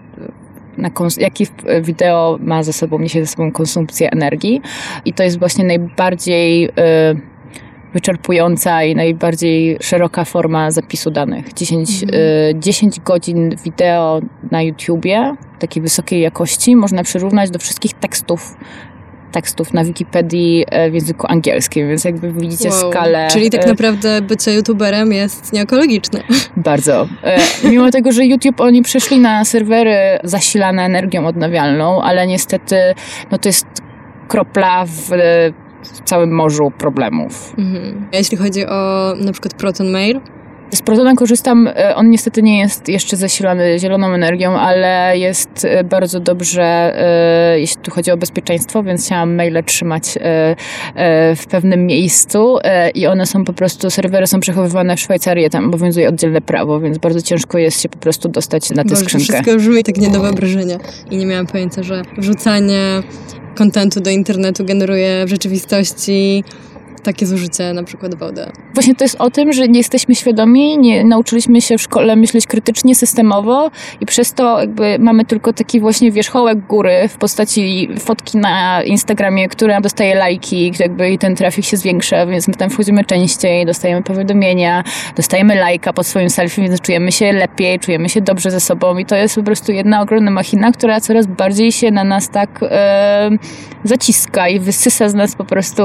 na 0.77 0.89
jaki 1.17 1.47
wideo 1.81 2.37
ma 2.41 2.63
ze 2.63 2.73
sobą, 2.73 2.99
niesie 2.99 3.25
ze 3.25 3.27
sobą 3.27 3.51
konsumpcję 3.51 4.11
energii. 4.11 4.61
I 5.05 5.13
to 5.13 5.23
jest 5.23 5.39
właśnie 5.39 5.65
najbardziej 5.65 6.65
e, 6.65 6.69
wyczerpująca 7.93 8.83
i 8.83 8.95
najbardziej 8.95 9.77
szeroka 9.81 10.25
forma 10.25 10.71
zapisu 10.71 11.11
danych. 11.11 11.53
10, 11.53 12.03
mhm. 12.03 12.21
y, 12.21 12.55
10 12.59 12.99
godzin 12.99 13.55
wideo 13.63 14.21
na 14.51 14.61
YouTubie 14.61 15.35
takiej 15.59 15.83
wysokiej 15.83 16.21
jakości 16.21 16.75
można 16.75 17.03
przyrównać 17.03 17.49
do 17.49 17.59
wszystkich 17.59 17.93
tekstów 17.93 18.55
tekstów 19.31 19.73
na 19.73 19.83
Wikipedii 19.83 20.65
e, 20.69 20.91
w 20.91 20.93
języku 20.93 21.27
angielskim, 21.29 21.87
więc 21.87 22.03
jakby 22.03 22.31
widzicie 22.31 22.69
wow. 22.69 22.91
skalę. 22.91 23.27
Czyli 23.31 23.49
tak 23.49 23.63
e, 23.63 23.67
naprawdę 23.67 24.21
bycie 24.21 24.53
youtuberem 24.53 25.13
jest 25.13 25.53
nieekologiczne. 25.53 26.23
Bardzo. 26.57 27.07
E, 27.23 27.37
mimo 27.63 27.91
tego, 27.91 28.11
że 28.11 28.25
YouTube 28.25 28.61
oni 28.61 28.81
przeszli 28.81 29.19
na 29.19 29.45
serwery 29.45 30.19
zasilane 30.23 30.83
energią 30.83 31.27
odnawialną, 31.27 32.01
ale 32.01 32.27
niestety 32.27 32.75
no 33.31 33.37
to 33.37 33.49
jest 33.49 33.67
kropla 34.27 34.85
w 34.85 35.09
w 35.83 36.01
całym 36.03 36.31
morzu 36.31 36.71
problemów. 36.77 37.53
Mhm. 37.57 38.07
A 38.13 38.17
jeśli 38.17 38.37
chodzi 38.37 38.65
o 38.65 39.13
na 39.19 39.31
przykład 39.31 39.53
Proton 39.53 39.89
Mail, 39.91 40.21
z 40.71 40.81
Protona 40.81 41.15
korzystam. 41.15 41.67
E, 41.67 41.95
on 41.95 42.09
niestety 42.09 42.43
nie 42.43 42.59
jest 42.59 42.87
jeszcze 42.87 43.17
zasilany 43.17 43.79
zieloną 43.79 44.07
energią, 44.07 44.51
ale 44.51 45.17
jest 45.17 45.65
e, 45.65 45.83
bardzo 45.83 46.19
dobrze, 46.19 46.63
e, 46.63 47.59
jeśli 47.59 47.81
tu 47.81 47.91
chodzi 47.91 48.11
o 48.11 48.17
bezpieczeństwo, 48.17 48.83
więc 48.83 49.05
chciałam 49.05 49.35
maile 49.35 49.63
trzymać 49.65 50.03
w 51.35 51.43
pewnym 51.49 51.85
miejscu 51.85 52.57
i 52.95 53.07
one 53.07 53.25
są 53.25 53.45
po 53.45 53.53
prostu, 53.53 53.89
serwery 53.89 54.27
są 54.27 54.39
przechowywane 54.39 54.95
w 54.95 54.99
Szwajcarii, 54.99 55.49
tam 55.49 55.65
obowiązuje 55.65 56.09
oddzielne 56.09 56.41
prawo, 56.41 56.79
więc 56.79 56.97
bardzo 56.97 57.21
ciężko 57.21 57.57
jest 57.57 57.81
się 57.81 57.89
po 57.89 57.97
prostu 57.97 58.29
dostać 58.29 58.69
na 58.69 58.83
tę 58.83 58.89
Boże, 58.89 59.01
skrzynkę. 59.01 59.25
wszystko 59.25 59.55
brzmi 59.55 59.83
tak 59.83 59.97
nie 59.97 60.09
do 60.09 60.19
wyobrażenia 60.19 60.77
i 61.11 61.17
nie 61.17 61.25
miałam 61.25 61.47
pojęcia, 61.47 61.83
że 61.83 62.01
wrzucanie 62.17 62.79
kontentu 63.55 64.01
do 64.01 64.09
internetu 64.09 64.65
generuje 64.65 65.25
w 65.25 65.29
rzeczywistości 65.29 66.43
takie 66.99 67.25
zużycie 67.25 67.73
na 67.73 67.83
przykład 67.83 68.15
wody. 68.15 68.45
Właśnie 68.73 68.95
to 68.95 69.03
jest 69.03 69.15
o 69.19 69.31
tym, 69.31 69.53
że 69.53 69.67
nie 69.67 69.79
jesteśmy 69.79 70.15
świadomi, 70.15 70.77
nie 70.77 71.03
nauczyliśmy 71.03 71.61
się 71.61 71.77
w 71.77 71.81
szkole 71.81 72.15
myśleć 72.15 72.47
krytycznie, 72.47 72.95
systemowo 72.95 73.71
i 74.01 74.05
przez 74.05 74.33
to 74.33 74.59
jakby 74.59 74.99
mamy 74.99 75.25
tylko 75.25 75.53
taki 75.53 75.79
właśnie 75.79 76.11
wierzchołek 76.11 76.67
góry 76.67 77.07
w 77.09 77.17
postaci 77.17 77.89
fotki 77.99 78.37
na 78.37 78.83
Instagramie, 78.83 79.49
która 79.49 79.81
dostaje 79.81 80.15
lajki, 80.15 80.71
jakby 80.79 81.11
i 81.11 81.17
ten 81.17 81.35
trafik 81.35 81.65
się 81.65 81.77
zwiększa, 81.77 82.25
więc 82.25 82.47
my 82.47 82.53
tam 82.53 82.69
wchodzimy 82.69 83.03
częściej, 83.03 83.65
dostajemy 83.65 84.03
powiadomienia, 84.03 84.83
dostajemy 85.15 85.55
lajka 85.55 85.93
pod 85.93 86.07
swoim 86.07 86.29
selfie, 86.29 86.61
więc 86.61 86.81
czujemy 86.81 87.11
się 87.11 87.31
lepiej, 87.31 87.79
czujemy 87.79 88.09
się 88.09 88.21
dobrze 88.21 88.51
ze 88.51 88.59
sobą 88.59 88.97
i 88.97 89.05
to 89.05 89.15
jest 89.15 89.35
po 89.35 89.43
prostu 89.43 89.71
jedna 89.71 90.01
ogromna 90.01 90.31
machina, 90.31 90.71
która 90.71 91.01
coraz 91.01 91.27
bardziej 91.27 91.71
się 91.71 91.91
na 91.91 92.03
nas 92.03 92.29
tak 92.29 92.59
zaciska 93.83 94.47
i 94.47 94.59
wysysa 94.59 95.09
z 95.09 95.13
nas 95.13 95.35
po 95.35 95.45
prostu 95.45 95.83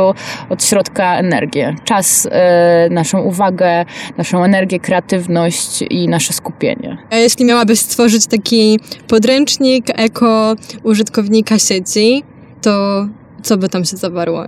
od 0.49 0.65
środka 0.65 1.04
energię, 1.07 1.75
czas, 1.85 2.29
e, 2.31 2.89
naszą 2.91 3.21
uwagę, 3.21 3.85
naszą 4.19 4.45
energię, 4.45 4.81
kreatywność 4.81 5.85
i 5.91 6.09
nasze 6.09 6.33
skupienie. 6.33 6.99
A 7.11 7.17
jeśli 7.17 7.45
miałabyś 7.45 7.79
stworzyć 7.79 8.27
taki 8.27 8.81
podręcznik 9.09 9.87
eko 9.95 10.55
użytkownika 10.83 11.59
sieci, 11.59 12.23
to 12.63 13.07
co 13.43 13.57
by 13.57 13.69
tam 13.69 13.85
się 13.85 13.97
zawarło? 13.97 14.45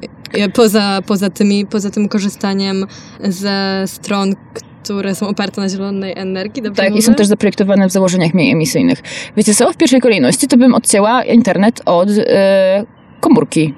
Poza, 0.54 0.98
poza, 1.06 1.30
tymi, 1.30 1.66
poza 1.66 1.90
tym 1.90 2.08
korzystaniem 2.08 2.86
ze 3.20 3.84
stron, 3.86 4.34
które 4.82 5.14
są 5.14 5.28
oparte 5.28 5.60
na 5.60 5.68
zielonej 5.68 6.12
energii. 6.16 6.62
Dobrze 6.62 6.82
tak, 6.82 6.90
mówię? 6.90 6.98
i 6.98 7.02
są 7.02 7.14
też 7.14 7.26
zaprojektowane 7.26 7.88
w 7.88 7.92
założeniach 7.92 8.34
mniej 8.34 8.52
emisyjnych. 8.52 9.02
Wiecie 9.36 9.54
co? 9.54 9.72
W 9.72 9.76
pierwszej 9.76 10.00
kolejności 10.00 10.48
to 10.48 10.56
bym 10.56 10.74
odcięła 10.74 11.24
internet 11.24 11.82
od 11.84 12.08
e, 12.18 12.84
komórki. 13.20 13.74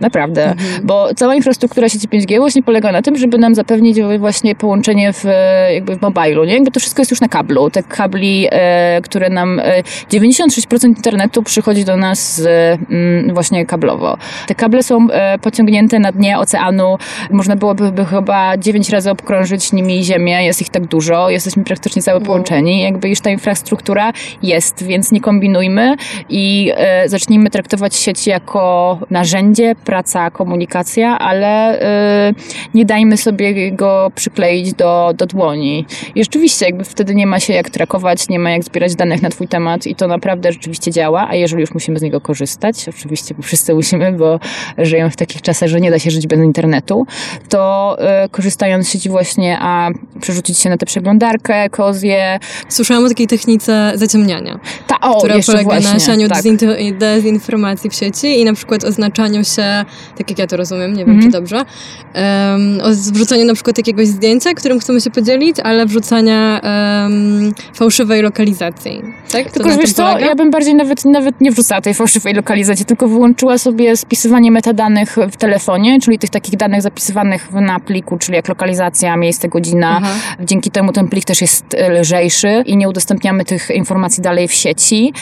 Naprawdę, 0.00 0.44
Mhm. 0.50 0.86
bo 0.86 1.08
cała 1.16 1.34
infrastruktura 1.34 1.88
sieci 1.88 2.08
5G 2.08 2.38
właśnie 2.38 2.62
polega 2.62 2.92
na 2.92 3.02
tym, 3.02 3.16
żeby 3.16 3.38
nam 3.38 3.54
zapewnić 3.54 3.98
właśnie 4.18 4.54
połączenie 4.54 5.12
w, 5.12 5.26
e, 5.26 5.74
jakby 5.74 5.96
w 5.96 6.02
mobilu, 6.02 6.44
nie? 6.44 6.54
Jakby 6.54 6.70
to 6.70 6.80
wszystko 6.80 7.00
jest 7.02 7.10
już 7.10 7.20
na 7.20 7.28
kablu. 7.28 7.70
Te 7.70 7.82
kabli, 7.82 8.46
e, 8.50 9.00
które 9.02 9.30
nam, 9.30 9.60
e, 9.60 9.82
96% 10.10 10.96
internetu 10.96 11.42
przychodzi 11.42 11.84
do 11.84 11.96
nas 11.96 12.42
mm, 12.90 13.34
właśnie 13.34 13.66
kablowo. 13.66 14.16
Te 14.46 14.54
kable 14.54 14.82
są 14.82 15.10
e, 15.10 15.38
pociągnięte 15.38 15.98
na 15.98 16.12
dnie 16.12 16.38
oceanu. 16.38 16.98
Można 17.30 17.56
byłoby 17.56 17.92
by 17.92 18.04
chyba 18.04 18.56
9 18.58 18.90
razy 18.90 19.10
obkrążyć 19.10 19.72
nimi 19.72 20.04
Ziemię. 20.04 20.44
Jest 20.44 20.60
ich 20.60 20.68
tak 20.68 20.86
dużo. 20.86 21.30
Jesteśmy 21.30 21.64
praktycznie 21.64 22.02
całe 22.02 22.18
Wow. 22.18 22.26
połączeni. 22.26 22.82
Jakby 22.82 23.08
już 23.08 23.20
ta 23.20 23.30
infrastruktura 23.30 24.12
jest, 24.42 24.84
więc 24.84 25.12
nie 25.12 25.20
kombinujmy 25.20 25.94
i 26.28 26.72
e, 26.76 27.08
zacznijmy 27.08 27.50
traktować 27.50 27.96
sieci 27.96 28.30
jako 28.30 28.98
narzędzie, 29.10 29.74
praca, 29.88 30.30
komunikacja, 30.30 31.18
ale 31.18 31.80
e, 31.80 32.34
nie 32.74 32.84
dajmy 32.84 33.16
sobie 33.16 33.72
go 33.72 34.10
przykleić 34.14 34.72
do, 34.72 35.12
do 35.16 35.26
dłoni. 35.26 35.86
I 36.14 36.24
rzeczywiście 36.24 36.66
jakby 36.66 36.84
wtedy 36.84 37.14
nie 37.14 37.26
ma 37.26 37.40
się 37.40 37.52
jak 37.52 37.70
trakować, 37.70 38.28
nie 38.28 38.38
ma 38.38 38.50
jak 38.50 38.64
zbierać 38.64 38.94
danych 38.94 39.22
na 39.22 39.30
twój 39.30 39.48
temat 39.48 39.86
i 39.86 39.94
to 39.94 40.08
naprawdę 40.08 40.52
rzeczywiście 40.52 40.90
działa, 40.90 41.28
a 41.28 41.34
jeżeli 41.34 41.60
już 41.60 41.74
musimy 41.74 41.98
z 41.98 42.02
niego 42.02 42.20
korzystać, 42.20 42.88
oczywiście 42.88 43.34
bo 43.34 43.42
wszyscy 43.42 43.74
musimy, 43.74 44.12
bo 44.12 44.40
żyjemy 44.78 45.10
w 45.10 45.16
takich 45.16 45.42
czasach, 45.42 45.68
że 45.68 45.80
nie 45.80 45.90
da 45.90 45.98
się 45.98 46.10
żyć 46.10 46.26
bez 46.26 46.38
internetu, 46.38 47.06
to 47.48 47.96
e, 47.98 48.28
korzystając 48.28 48.88
z 48.88 48.92
sieci 48.92 49.08
właśnie, 49.08 49.58
a 49.60 49.90
przerzucić 50.20 50.58
się 50.58 50.70
na 50.70 50.76
tę 50.76 50.86
przeglądarkę, 50.86 51.70
kozję, 51.70 52.38
Słyszałam 52.68 53.04
o 53.04 53.08
takiej 53.08 53.26
technice 53.26 53.92
zaciemniania, 53.94 54.60
ta, 54.86 55.00
o, 55.00 55.18
która 55.18 55.34
polega 55.46 55.64
właśnie, 55.64 55.92
na 55.92 55.98
sianiu 55.98 56.28
tak. 56.28 56.42
dezinformacji 56.98 57.90
w 57.90 57.94
sieci 57.94 58.40
i 58.40 58.44
na 58.44 58.52
przykład 58.52 58.84
oznaczaniu 58.84 59.44
się, 59.44 59.77
tak 60.18 60.30
jak 60.30 60.38
ja 60.38 60.46
to 60.46 60.56
rozumiem, 60.56 60.92
nie 60.92 61.04
wiem 61.04 61.14
Mhm. 61.14 61.32
czy 61.32 61.38
dobrze, 61.38 61.56
um, 61.56 62.80
o 62.82 62.88
wrzucaniu 63.12 63.44
na 63.44 63.54
przykład 63.54 63.78
jakiegoś 63.78 64.06
zdjęcia, 64.06 64.54
którym 64.54 64.78
chcemy 64.80 65.00
się 65.00 65.10
podzielić, 65.10 65.56
ale 65.60 65.86
wrzucania 65.86 66.60
um, 67.04 67.52
fałszywej 67.74 68.22
lokalizacji. 68.22 69.02
Tak? 69.32 69.50
Tylko, 69.52 69.68
wiesz 69.76 69.92
co, 69.92 70.18
ja 70.18 70.34
bym 70.34 70.50
bardziej 70.50 70.74
nawet, 70.74 71.04
nawet 71.04 71.40
nie 71.40 71.50
wrzucała 71.50 71.80
tej 71.80 71.94
fałszywej 71.94 72.34
lokalizacji, 72.34 72.84
tylko 72.84 73.08
wyłączyła 73.08 73.58
sobie 73.58 73.96
spisywanie 73.96 74.50
metadanych 74.50 75.16
w 75.32 75.36
telefonie, 75.36 76.00
czyli 76.00 76.18
tych 76.18 76.30
takich 76.30 76.56
danych 76.56 76.82
zapisywanych 76.82 77.52
na 77.52 77.80
pliku, 77.80 78.18
czyli 78.18 78.36
jak 78.36 78.48
lokalizacja, 78.48 79.16
miejsce, 79.16 79.48
godzina. 79.48 80.00
Aha. 80.02 80.14
Dzięki 80.40 80.70
temu 80.70 80.92
ten 80.92 81.08
plik 81.08 81.24
też 81.24 81.40
jest 81.40 81.64
e, 81.74 82.00
lżejszy 82.00 82.62
i 82.66 82.76
nie 82.76 82.88
udostępniamy 82.88 83.44
tych 83.44 83.70
informacji 83.70 84.22
dalej 84.22 84.48
w 84.48 84.52
sieci. 84.52 85.12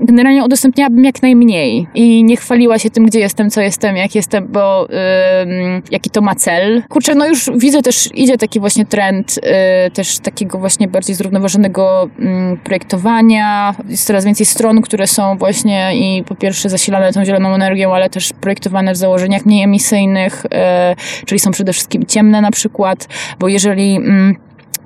Generalnie 0.00 0.44
udostępniałabym 0.44 1.04
jak 1.04 1.22
najmniej 1.22 1.86
i 1.94 2.24
nie 2.24 2.36
chwaliła 2.36 2.78
się 2.78 2.90
tym, 2.90 3.06
gdzie 3.06 3.18
jestem, 3.20 3.50
co 3.50 3.60
jestem, 3.74 3.96
jak 3.96 4.14
jestem, 4.14 4.48
bo 4.48 4.88
jaki 5.90 6.10
to 6.10 6.20
ma 6.20 6.34
cel. 6.34 6.82
Kurczę, 6.88 7.14
no 7.14 7.26
już 7.26 7.50
widzę 7.56 7.82
też, 7.82 8.08
idzie 8.14 8.38
taki 8.38 8.60
właśnie 8.60 8.86
trend 8.86 9.40
e, 9.42 9.90
też 9.90 10.18
takiego 10.18 10.58
właśnie 10.58 10.88
bardziej 10.88 11.16
zrównoważonego 11.16 12.08
projektowania. 12.64 13.74
Jest 13.88 14.06
coraz 14.06 14.24
więcej 14.24 14.46
stron, 14.46 14.82
które 14.82 15.06
są 15.06 15.36
właśnie 15.36 15.96
i 15.96 16.24
po 16.24 16.34
pierwsze 16.34 16.68
zasilane 16.68 17.12
tą 17.12 17.24
zieloną 17.24 17.54
energią, 17.54 17.94
ale 17.94 18.10
też 18.10 18.32
projektowane 18.40 18.92
w 18.92 18.96
założeniach 18.96 19.46
mniej 19.46 19.62
emisyjnych, 19.62 20.46
e, 20.52 20.96
czyli 21.26 21.38
są 21.38 21.50
przede 21.50 21.72
wszystkim 21.72 22.06
ciemne 22.06 22.40
na 22.40 22.50
przykład, 22.50 23.08
bo 23.38 23.48
jeżeli 23.48 24.00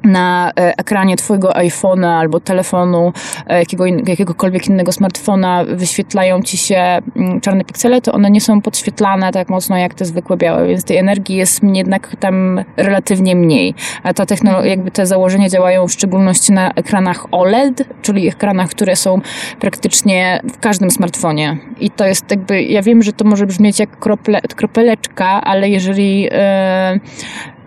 na 0.05 0.53
e, 0.61 0.79
ekranie 0.79 1.17
twojego 1.17 1.51
iPhone'a 1.51 2.19
albo 2.19 2.41
telefonu, 2.41 3.13
e, 3.47 3.59
jakiego, 3.59 3.87
jakiegokolwiek 3.87 4.67
innego 4.67 4.93
smartfona 4.93 5.65
wyświetlają 5.65 6.43
ci 6.43 6.57
się 6.57 6.99
mm, 7.17 7.41
czarne 7.41 7.65
piksele, 7.65 8.01
to 8.01 8.13
one 8.13 8.31
nie 8.31 8.41
są 8.41 8.61
podświetlane 8.61 9.33
tak 9.33 9.49
mocno 9.49 9.77
jak 9.77 9.95
te 9.95 10.05
zwykłe 10.05 10.37
białe, 10.37 10.69
więc 10.69 10.85
tej 10.85 10.97
energii 10.97 11.37
jest 11.37 11.63
jednak 11.63 12.17
tam 12.21 12.65
relatywnie 12.77 13.37
mniej. 13.37 13.75
A 14.03 14.15
ta 14.15 14.27
technologia, 14.27 14.71
jakby 14.71 14.91
te 14.91 15.07
założenia 15.07 15.49
działają 15.49 15.89
w 15.89 15.93
szczególności 15.93 16.53
na 16.53 16.71
ekranach 16.71 17.27
OLED, 17.31 17.85
czyli 18.03 18.29
ekranach, 18.29 18.71
które 18.71 18.97
są 18.97 19.21
praktycznie 19.61 20.41
w 20.53 20.59
każdym 20.59 20.91
smartfonie. 20.91 21.59
I 21.81 21.91
to 21.91 22.07
jest 22.07 22.31
jakby, 22.31 22.63
ja 22.63 22.83
wiem, 22.83 23.03
że 23.03 23.13
to 23.13 23.25
może 23.25 23.47
brzmieć 23.47 23.79
jak 23.79 23.99
krople, 23.99 24.41
kropeleczka, 24.57 25.41
ale 25.41 25.69
jeżeli 25.69 26.29
e, 26.33 27.01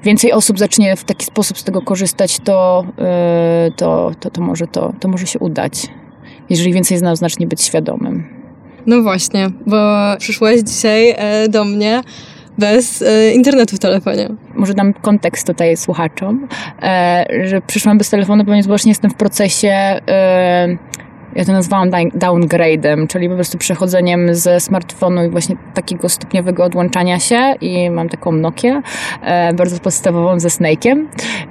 więcej 0.04 0.32
osób 0.32 0.60
zacznie 0.60 0.96
w 0.96 1.04
taki 1.04 1.26
sposób 1.26 1.58
z 1.58 1.64
tego 1.64 1.82
korzystać, 1.82 2.40
to, 2.40 2.86
yy, 2.98 3.04
to, 3.76 4.12
to, 4.20 4.30
to, 4.30 4.42
może, 4.42 4.68
to, 4.68 4.94
to 5.00 5.08
może 5.08 5.28
się 5.28 5.40
udać. 5.40 5.88
Jeżeli 6.50 6.74
więcej 6.74 6.98
z 6.98 7.02
nas 7.02 7.20
zacznie 7.20 7.48
być 7.48 7.62
świadomym. 7.62 8.42
No 8.86 9.02
właśnie, 9.02 9.50
bo 9.66 9.78
przyszłaś 10.20 10.60
dzisiaj 10.60 11.14
e, 11.18 11.50
do 11.50 11.66
mnie 11.66 12.02
bez 12.58 13.02
e, 13.02 13.34
internetu 13.34 13.76
w 13.76 13.80
telefonie. 13.80 14.30
Może 14.56 14.74
dam 14.74 14.94
kontekst 14.94 15.48
tutaj 15.48 15.78
słuchaczom, 15.78 16.48
e, 16.82 17.26
że 17.44 17.62
przyszłam 17.62 17.98
bez 17.98 18.10
telefonu, 18.10 18.46
ponieważ 18.46 18.68
właśnie 18.68 18.92
jestem 18.92 19.12
w 19.12 19.16
procesie. 19.16 20.00
Ja 21.36 21.46
to 21.46 21.52
nazwałam 21.52 21.90
down- 21.90 22.12
downgrade'em, 22.12 23.08
czyli 23.08 23.30
po 23.30 23.36
prostu 23.36 23.58
przechodzeniem 23.58 24.36
ze 24.36 24.60
smartfonu 24.60 25.26
i 25.26 25.30
właśnie 25.30 25.56
takiego 25.74 26.10
stopniowego 26.10 26.64
odłączania 26.64 27.20
się 27.20 27.56
i 27.62 27.90
mam 27.90 28.10
taką 28.10 28.32
Nokię, 28.32 28.82
e, 29.22 29.54
bardzo 29.54 29.80
podstawową 29.80 30.40
ze 30.40 30.48
Snake'iem 30.48 31.06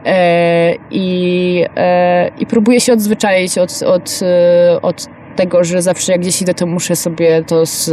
e, 0.04 0.74
i, 0.90 1.64
e, 1.76 2.30
i 2.38 2.46
próbuję 2.46 2.80
się 2.80 2.92
odzwyczaić 2.92 3.58
od, 3.58 3.82
od, 3.82 4.20
e, 4.22 4.82
od 4.82 5.06
tego, 5.36 5.64
że 5.64 5.82
zawsze 5.82 6.12
jak 6.12 6.20
gdzieś 6.20 6.42
idę, 6.42 6.54
to 6.54 6.66
muszę 6.66 6.96
sobie 6.96 7.44
to 7.44 7.66
z 7.66 7.90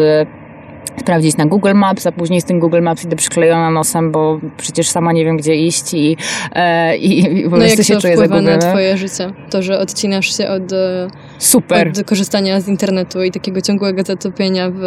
sprawdzić 0.99 1.37
na 1.37 1.45
Google 1.45 1.73
Maps, 1.73 2.07
a 2.07 2.11
później 2.11 2.41
z 2.41 2.45
tym 2.45 2.59
Google 2.59 2.81
Maps 2.81 3.03
idę 3.05 3.15
przyklejona 3.15 3.69
nosem, 3.71 4.11
bo 4.11 4.39
przecież 4.57 4.89
sama 4.89 5.13
nie 5.13 5.25
wiem, 5.25 5.37
gdzie 5.37 5.55
iść 5.55 5.93
i, 5.93 6.17
e, 6.55 6.97
i, 6.97 7.19
i 7.39 7.43
po 7.43 7.49
No 7.49 7.57
prostu 7.57 7.77
jak 7.77 7.87
się 7.87 7.93
to 7.93 8.01
czuję 8.01 8.13
wpływa 8.13 8.35
na 8.35 8.41
zagubiona. 8.51 8.71
twoje 8.71 8.97
życie? 8.97 9.31
To, 9.49 9.61
że 9.61 9.79
odcinasz 9.79 10.37
się 10.37 10.49
od, 10.49 10.73
e, 10.73 11.07
Super. 11.37 11.87
od 11.87 12.03
korzystania 12.07 12.61
z 12.61 12.67
internetu 12.67 13.23
i 13.23 13.31
takiego 13.31 13.61
ciągłego 13.61 14.03
zatopienia 14.03 14.69
w, 14.69 14.79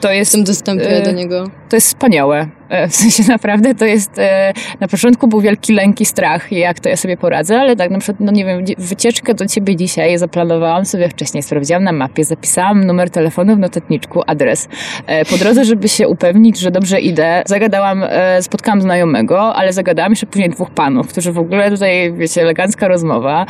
To 0.00 0.08
w 0.08 0.12
jest, 0.12 0.32
tym 0.32 0.44
dostępie 0.44 0.88
e, 0.96 1.02
do 1.02 1.10
niego. 1.12 1.44
to 1.68 1.76
jest 1.76 1.86
wspaniałe. 1.86 2.48
E, 2.68 2.88
W 2.88 2.94
sensie 2.94 3.22
naprawdę 3.32 3.74
to 3.74 3.84
jest, 3.84 4.18
e, 4.18 4.52
na 4.80 4.88
początku 4.88 5.28
był 5.28 5.40
wielki 5.40 5.72
lęk 5.72 6.00
i 6.00 6.04
strach, 6.04 6.52
jak 6.52 6.80
to 6.80 6.88
ja 6.88 6.96
sobie 6.96 7.16
poradzę, 7.16 7.60
ale 7.60 7.76
tak 7.76 7.90
na 7.90 7.98
przykład, 7.98 8.20
no 8.20 8.32
nie 8.32 8.44
wiem, 8.44 8.64
wycieczkę 8.78 9.34
do 9.34 9.46
ciebie 9.46 9.76
dzisiaj 9.76 10.18
zaplanowałam 10.18 10.84
sobie 10.84 11.08
wcześniej, 11.08 11.42
sprawdziłam 11.42 11.84
na 11.84 11.92
mapie, 11.92 12.24
zapisałam 12.24 12.84
numer 12.84 13.10
telefonu 13.10 13.56
w 13.56 13.58
notatniczku, 13.58 14.22
adres. 14.26 14.68
E, 15.06 15.24
Po 15.24 15.36
drodze, 15.36 15.64
żeby 15.64 15.88
się 15.88 16.08
upewnić, 16.08 16.58
że 16.58 16.70
dobrze 16.70 17.00
idę, 17.00 17.42
zagadałam, 17.46 18.04
spotkałam 18.40 18.80
znajomego, 18.80 19.54
ale 19.54 19.72
zagadałam 19.72 20.12
jeszcze 20.12 20.26
później 20.26 20.50
dwóch 20.50 20.70
panów, 20.70 21.08
którzy 21.08 21.32
w 21.32 21.38
ogóle 21.38 21.70
tutaj, 21.70 22.12
wiecie, 22.12 22.42
elegancka 22.42 22.88
rozmowa 22.88 23.46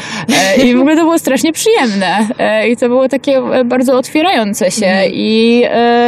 i 0.64 0.74
w 0.74 0.80
ogóle 0.80 0.96
to 0.96 1.02
było 1.02 1.18
strasznie 1.18 1.52
przyjemne 1.52 2.18
i 2.68 2.76
to 2.76 2.88
było 2.88 3.08
takie 3.08 3.42
bardzo 3.64 3.98
otwierające 3.98 4.70
się 4.70 4.86
Mhm. 4.86 5.10
i, 5.14 5.64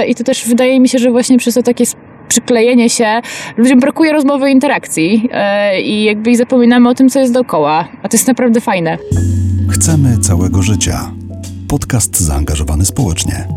i 0.07 0.15
to 0.15 0.25
też 0.25 0.49
wydaje 0.49 0.81
mi 0.81 0.89
się, 0.89 0.99
że 0.99 1.11
właśnie 1.11 1.39
przez 1.39 1.55
to 1.55 1.63
takie 1.63 1.85
przyklejenie 2.29 2.91
się, 2.91 3.21
ludziom 3.57 3.81
brakuje 3.81 4.13
rozmowy 4.13 4.51
i 4.51 4.53
interakcji 4.53 5.29
e, 5.33 5.81
i 5.81 6.05
jakby 6.05 6.31
i 6.31 6.37
zapominamy 6.37 6.89
o 6.89 6.95
tym, 6.95 7.09
co 7.09 7.21
jest 7.21 7.33
dookoła, 7.33 7.89
a 8.03 8.09
to 8.09 8.17
jest 8.17 8.29
naprawdę 8.29 8.61
fajne. 8.61 8.99
Chcemy 9.71 10.19
całego 10.19 10.63
życia. 10.63 11.11
Podcast 11.69 12.21
zaangażowany 12.21 12.85
społecznie. 12.85 13.49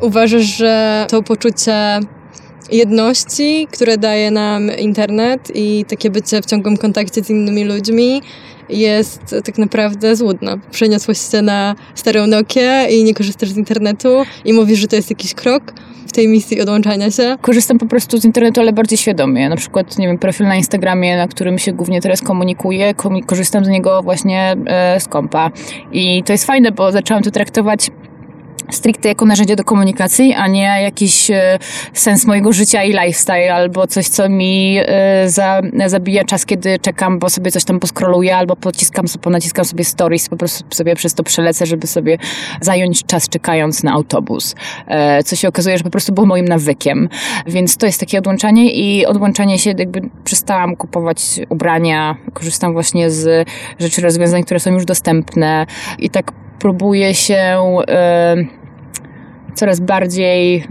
Uważasz, 0.00 0.44
że 0.44 1.06
to 1.10 1.22
poczucie 1.22 2.00
jedności, 2.72 3.68
które 3.72 3.98
daje 3.98 4.30
nam 4.30 4.70
internet 4.78 5.52
i 5.54 5.84
takie 5.88 6.10
bycie 6.10 6.42
w 6.42 6.46
ciągłym 6.46 6.76
kontakcie 6.76 7.24
z 7.24 7.30
innymi 7.30 7.64
ludźmi 7.64 8.22
jest 8.68 9.36
tak 9.44 9.58
naprawdę 9.58 10.16
złudne. 10.16 10.58
Przeniosłeś 10.70 11.18
się 11.30 11.42
na 11.42 11.74
starą 11.94 12.26
Nokię 12.26 12.86
i 12.90 13.04
nie 13.04 13.14
korzystasz 13.14 13.48
z 13.48 13.56
internetu 13.56 14.22
i 14.44 14.52
mówisz, 14.52 14.78
że 14.78 14.86
to 14.86 14.96
jest 14.96 15.10
jakiś 15.10 15.34
krok 15.34 15.74
w 16.06 16.12
tej 16.12 16.28
misji 16.28 16.60
odłączania 16.60 17.10
się. 17.10 17.36
Korzystam 17.40 17.78
po 17.78 17.86
prostu 17.86 18.18
z 18.18 18.24
internetu, 18.24 18.60
ale 18.60 18.72
bardziej 18.72 18.98
świadomie. 18.98 19.48
Na 19.48 19.56
przykład, 19.56 19.98
nie 19.98 20.06
wiem, 20.06 20.18
profil 20.18 20.46
na 20.46 20.56
Instagramie, 20.56 21.16
na 21.16 21.28
którym 21.28 21.58
się 21.58 21.72
głównie 21.72 22.00
teraz 22.00 22.22
komunikuję, 22.22 22.94
korzystam 23.26 23.64
z 23.64 23.68
niego 23.68 24.02
właśnie 24.02 24.56
e, 24.66 25.00
z 25.00 25.08
kompa. 25.08 25.50
I 25.92 26.22
to 26.22 26.32
jest 26.32 26.46
fajne, 26.46 26.72
bo 26.72 26.92
zaczęłam 26.92 27.22
to 27.22 27.30
traktować 27.30 27.90
stricte 28.72 29.08
jako 29.08 29.24
narzędzie 29.24 29.56
do 29.56 29.64
komunikacji, 29.64 30.34
a 30.34 30.46
nie 30.46 30.82
jakiś 30.82 31.30
e, 31.30 31.58
sens 31.92 32.26
mojego 32.26 32.52
życia 32.52 32.84
i 32.84 32.92
lifestyle, 32.92 33.54
albo 33.54 33.86
coś, 33.86 34.08
co 34.08 34.28
mi 34.28 34.78
e, 34.86 35.30
za, 35.30 35.60
zabija 35.86 36.24
czas, 36.24 36.46
kiedy 36.46 36.78
czekam, 36.78 37.18
bo 37.18 37.30
sobie 37.30 37.50
coś 37.50 37.64
tam 37.64 37.80
poskroluję, 37.80 38.36
albo 38.36 38.56
pociskam 38.56 39.08
sobie, 39.08 39.30
naciskam 39.30 39.64
sobie 39.64 39.84
stories, 39.84 40.28
po 40.28 40.36
prostu 40.36 40.64
sobie 40.70 40.94
przez 40.94 41.14
to 41.14 41.22
przelecę, 41.22 41.66
żeby 41.66 41.86
sobie 41.86 42.18
zająć 42.60 43.04
czas 43.04 43.28
czekając 43.28 43.82
na 43.82 43.92
autobus. 43.92 44.54
E, 44.86 45.22
co 45.22 45.36
się 45.36 45.48
okazuje, 45.48 45.78
że 45.78 45.84
po 45.84 45.90
prostu 45.90 46.12
było 46.12 46.26
moim 46.26 46.44
nawykiem. 46.44 47.08
Więc 47.46 47.76
to 47.76 47.86
jest 47.86 48.00
takie 48.00 48.18
odłączanie 48.18 48.72
i 48.72 49.06
odłączanie 49.06 49.58
się, 49.58 49.70
jakby 49.78 50.00
przestałam 50.24 50.76
kupować 50.76 51.40
ubrania, 51.48 52.16
korzystam 52.32 52.72
właśnie 52.72 53.10
z 53.10 53.48
rzeczy, 53.78 54.02
rozwiązań, 54.02 54.44
które 54.44 54.60
są 54.60 54.70
już 54.70 54.84
dostępne 54.84 55.66
i 55.98 56.10
tak 56.10 56.32
próbuję 56.58 57.14
się 57.14 57.58
coraz 59.54 59.80
bardziej 59.80 60.66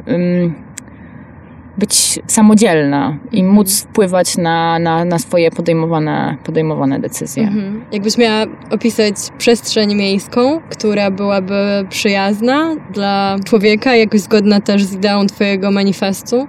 być 1.78 2.20
samodzielna 2.28 3.17
i 3.32 3.39
mhm. 3.39 3.56
móc 3.56 3.82
wpływać 3.82 4.38
na, 4.38 4.80
na, 4.80 5.06
na 5.06 5.20
swoje 5.20 5.52
podejmowane, 5.52 6.38
podejmowane 6.44 7.00
decyzje. 7.00 7.44
Mhm. 7.44 7.86
Jakbyś 7.91 8.17
miała 8.17 8.46
opisać 8.72 9.15
przestrzeń 9.38 9.96
miejską, 9.96 10.62
która 10.70 11.12
byłaby 11.12 11.86
przyjazna 11.89 12.76
dla 12.94 13.38
człowieka, 13.46 13.96
jakoś 13.96 14.22
zgodna 14.22 14.62
też 14.62 14.84
z 14.84 14.94
ideą 14.94 15.28
twojego 15.28 15.72
manifestu, 15.72 16.48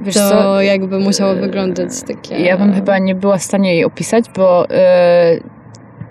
Wiesz 0.00 0.14
to 0.14 0.30
co? 0.30 0.62
jakby 0.62 0.98
musiało 0.98 1.34
wyglądać 1.34 1.90
takie... 2.06 2.34
Ja 2.34 2.58
bym 2.58 2.72
chyba 2.72 2.98
nie 2.98 3.14
była 3.14 3.38
w 3.38 3.42
stanie 3.42 3.74
jej 3.74 3.84
opisać, 3.84 4.24
bo 4.36 4.66
yy, 4.70 5.42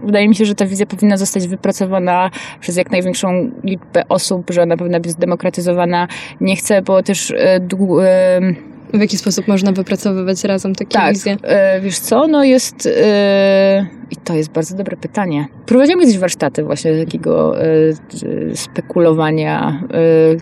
wydaje 0.04 0.30
mi 0.30 0.36
się, 0.36 0.46
że 0.46 0.56
ta 0.56 0.66
wizja 0.66 0.86
powinna 0.86 1.18
zostać 1.18 1.48
wypracowana 1.48 2.30
przez 2.60 2.76
jak 2.78 2.92
największą 2.92 3.52
liczbę 3.64 4.04
osób, 4.10 4.52
że 4.52 4.62
ona 4.62 4.78
powinna 4.78 5.00
być 5.00 5.12
zdemokratyzowana. 5.12 6.08
Nie 6.42 6.56
chcę, 6.56 6.82
bo 6.82 7.04
też 7.04 7.32
e, 7.38 7.60
w 8.94 9.00
jaki 9.00 9.18
sposób 9.18 9.48
można 9.48 9.72
wypracowywać 9.72 10.44
razem 10.44 10.76
takie 10.76 10.92
tak, 10.92 11.14
wizje? 11.14 11.38
Tak, 11.38 11.82
wiesz 11.82 12.00
co, 12.00 12.28
no 12.28 12.44
jest... 12.44 12.90
E, 13.02 13.86
I 14.12 14.16
to 14.16 14.34
jest 14.34 14.52
bardzo 14.52 14.78
dobre 14.78 14.98
pytanie. 14.98 15.46
Prowadziłem 15.66 16.00
kiedyś 16.00 16.18
warsztaty 16.18 16.64
właśnie 16.64 17.06
takiego 17.06 17.62
e, 17.62 17.66
spekulowania, 18.56 19.84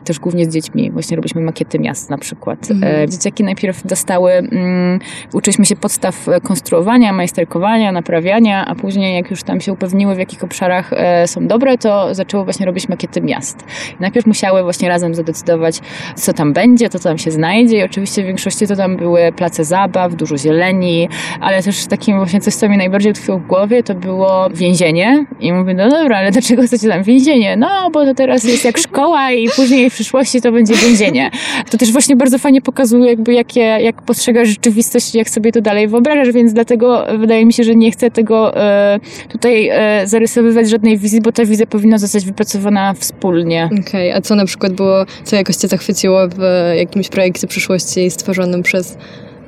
też 0.04 0.20
głównie 0.20 0.46
z 0.46 0.54
dziećmi. 0.54 0.92
Właśnie 0.92 1.16
robiliśmy 1.16 1.42
makiety 1.42 1.80
miast 1.80 2.10
na 2.10 2.18
przykład. 2.18 2.72
Mhm. 2.72 3.12
Dzieciaki 3.12 3.44
najpierw 3.44 3.88
dostały, 3.88 4.32
mm, 4.32 5.00
uczyliśmy 5.34 5.66
się 5.66 5.76
podstaw 5.76 6.28
konstruowania, 6.44 7.14
majsterkowania, 7.14 7.92
naprawiania, 7.92 8.66
a 8.66 8.76
później 8.76 9.16
jak 9.16 9.32
już 9.32 9.44
tam 9.44 9.62
się 9.62 9.74
upewniły, 9.74 10.16
w 10.16 10.20
jakich 10.20 10.44
obszarach 10.44 10.92
są 11.26 11.48
dobre, 11.48 11.78
to 11.78 12.16
zaczęły 12.16 12.44
właśnie 12.44 12.66
robić 12.66 12.90
makiety 12.90 13.22
miast. 13.22 13.64
najpierw 14.00 14.26
musiały 14.26 14.64
właśnie 14.64 14.90
razem 14.90 15.16
zadecydować, 15.16 15.80
co 16.16 16.34
tam 16.34 16.54
będzie, 16.54 16.90
to 16.90 17.00
co 17.00 17.10
tam 17.10 17.18
się 17.18 17.32
znajdzie 17.32 17.78
i 17.78 17.84
oczywiście 17.84 18.24
większość 18.24 18.41
większości 18.42 18.68
to 18.68 18.76
tam 18.76 18.98
były 18.98 19.32
place 19.32 19.66
zabaw, 19.66 20.16
dużo 20.16 20.38
zieleni, 20.38 21.10
ale 21.42 21.64
też 21.64 21.86
takim 21.86 22.18
właśnie 22.18 22.42
coś, 22.42 22.54
co 22.54 22.70
mi 22.70 22.78
najbardziej 22.78 23.14
tkwiło 23.14 23.38
w 23.38 23.48
głowie, 23.48 23.84
to 23.84 23.96
było 23.96 24.50
więzienie. 24.50 25.26
I 25.40 25.54
mówię, 25.54 25.74
no 25.74 25.90
dobra, 25.90 26.18
ale 26.18 26.32
dlaczego 26.32 26.64
chcecie 26.64 26.88
tam 26.90 27.04
więzienie? 27.04 27.58
No, 27.58 27.90
bo 27.94 28.06
to 28.06 28.14
teraz 28.14 28.44
jest 28.44 28.66
jak 28.66 28.78
szkoła 28.78 29.32
i 29.32 29.50
później 29.56 29.90
w 29.90 29.94
przyszłości 29.94 30.42
to 30.42 30.52
będzie 30.52 30.74
więzienie. 30.74 31.32
To 31.72 31.78
też 31.78 31.92
właśnie 31.92 32.16
bardzo 32.16 32.40
fajnie 32.40 32.62
pokazuje 32.62 33.10
jakby 33.10 33.34
jakie, 33.34 33.60
jak 33.60 34.02
postrzegasz 34.02 34.48
rzeczywistość, 34.48 35.16
jak 35.16 35.30
sobie 35.30 35.52
to 35.52 35.62
dalej 35.62 35.88
wyobrażasz, 35.88 36.34
więc 36.34 36.54
dlatego 36.54 37.06
wydaje 37.20 37.46
mi 37.46 37.54
się, 37.54 37.64
że 37.64 37.76
nie 37.76 37.92
chcę 37.92 38.12
tego 38.12 38.58
e, 38.58 39.00
tutaj 39.30 39.70
e, 39.72 40.08
zarysowywać 40.08 40.70
żadnej 40.70 40.98
wizji, 40.98 41.22
bo 41.22 41.32
ta 41.32 41.46
wizja 41.46 41.66
powinna 41.66 41.98
zostać 41.98 42.26
wypracowana 42.26 42.94
wspólnie. 42.94 43.66
Okej, 43.66 44.10
okay, 44.10 44.16
a 44.16 44.22
co 44.22 44.36
na 44.36 44.46
przykład 44.46 44.74
było, 44.74 45.06
co 45.24 45.36
jakoś 45.36 45.56
cię 45.56 45.68
zachwyciło 45.68 46.28
w 46.28 46.42
jakimś 46.78 47.10
projekcie 47.10 47.48
przyszłości 47.48 48.10
stworzonym 48.10 48.31
stworzonym 48.32 48.64
przez 48.64 48.98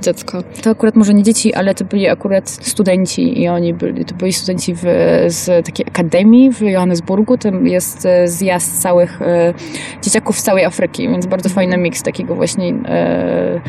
dziecko. 0.01 0.43
To 0.63 0.69
akurat 0.69 0.95
może 0.95 1.13
nie 1.13 1.23
dzieci, 1.23 1.53
ale 1.53 1.75
to 1.75 1.85
byli 1.85 2.09
akurat 2.09 2.49
studenci 2.49 3.41
i 3.41 3.47
oni 3.47 3.73
byli, 3.73 4.05
to 4.05 4.15
byli 4.15 4.33
studenci 4.33 4.73
w, 4.75 4.81
z 5.27 5.65
takiej 5.65 5.85
akademii 5.87 6.51
w 6.51 6.61
Johannesburgu. 6.61 7.37
Tam 7.37 7.67
jest 7.67 8.05
e, 8.05 8.27
zjazd 8.27 8.81
całych 8.81 9.21
e, 9.21 9.53
dzieciaków 10.01 10.39
z 10.39 10.43
całej 10.43 10.65
Afryki, 10.65 11.09
więc 11.09 11.25
bardzo 11.25 11.49
fajny 11.49 11.77
miks 11.77 12.03
takiego 12.03 12.35
właśnie 12.35 12.69
e, 12.69 13.61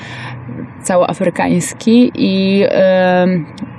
całoafrykański 0.83 2.13
i 2.15 2.63
e, 2.69 3.27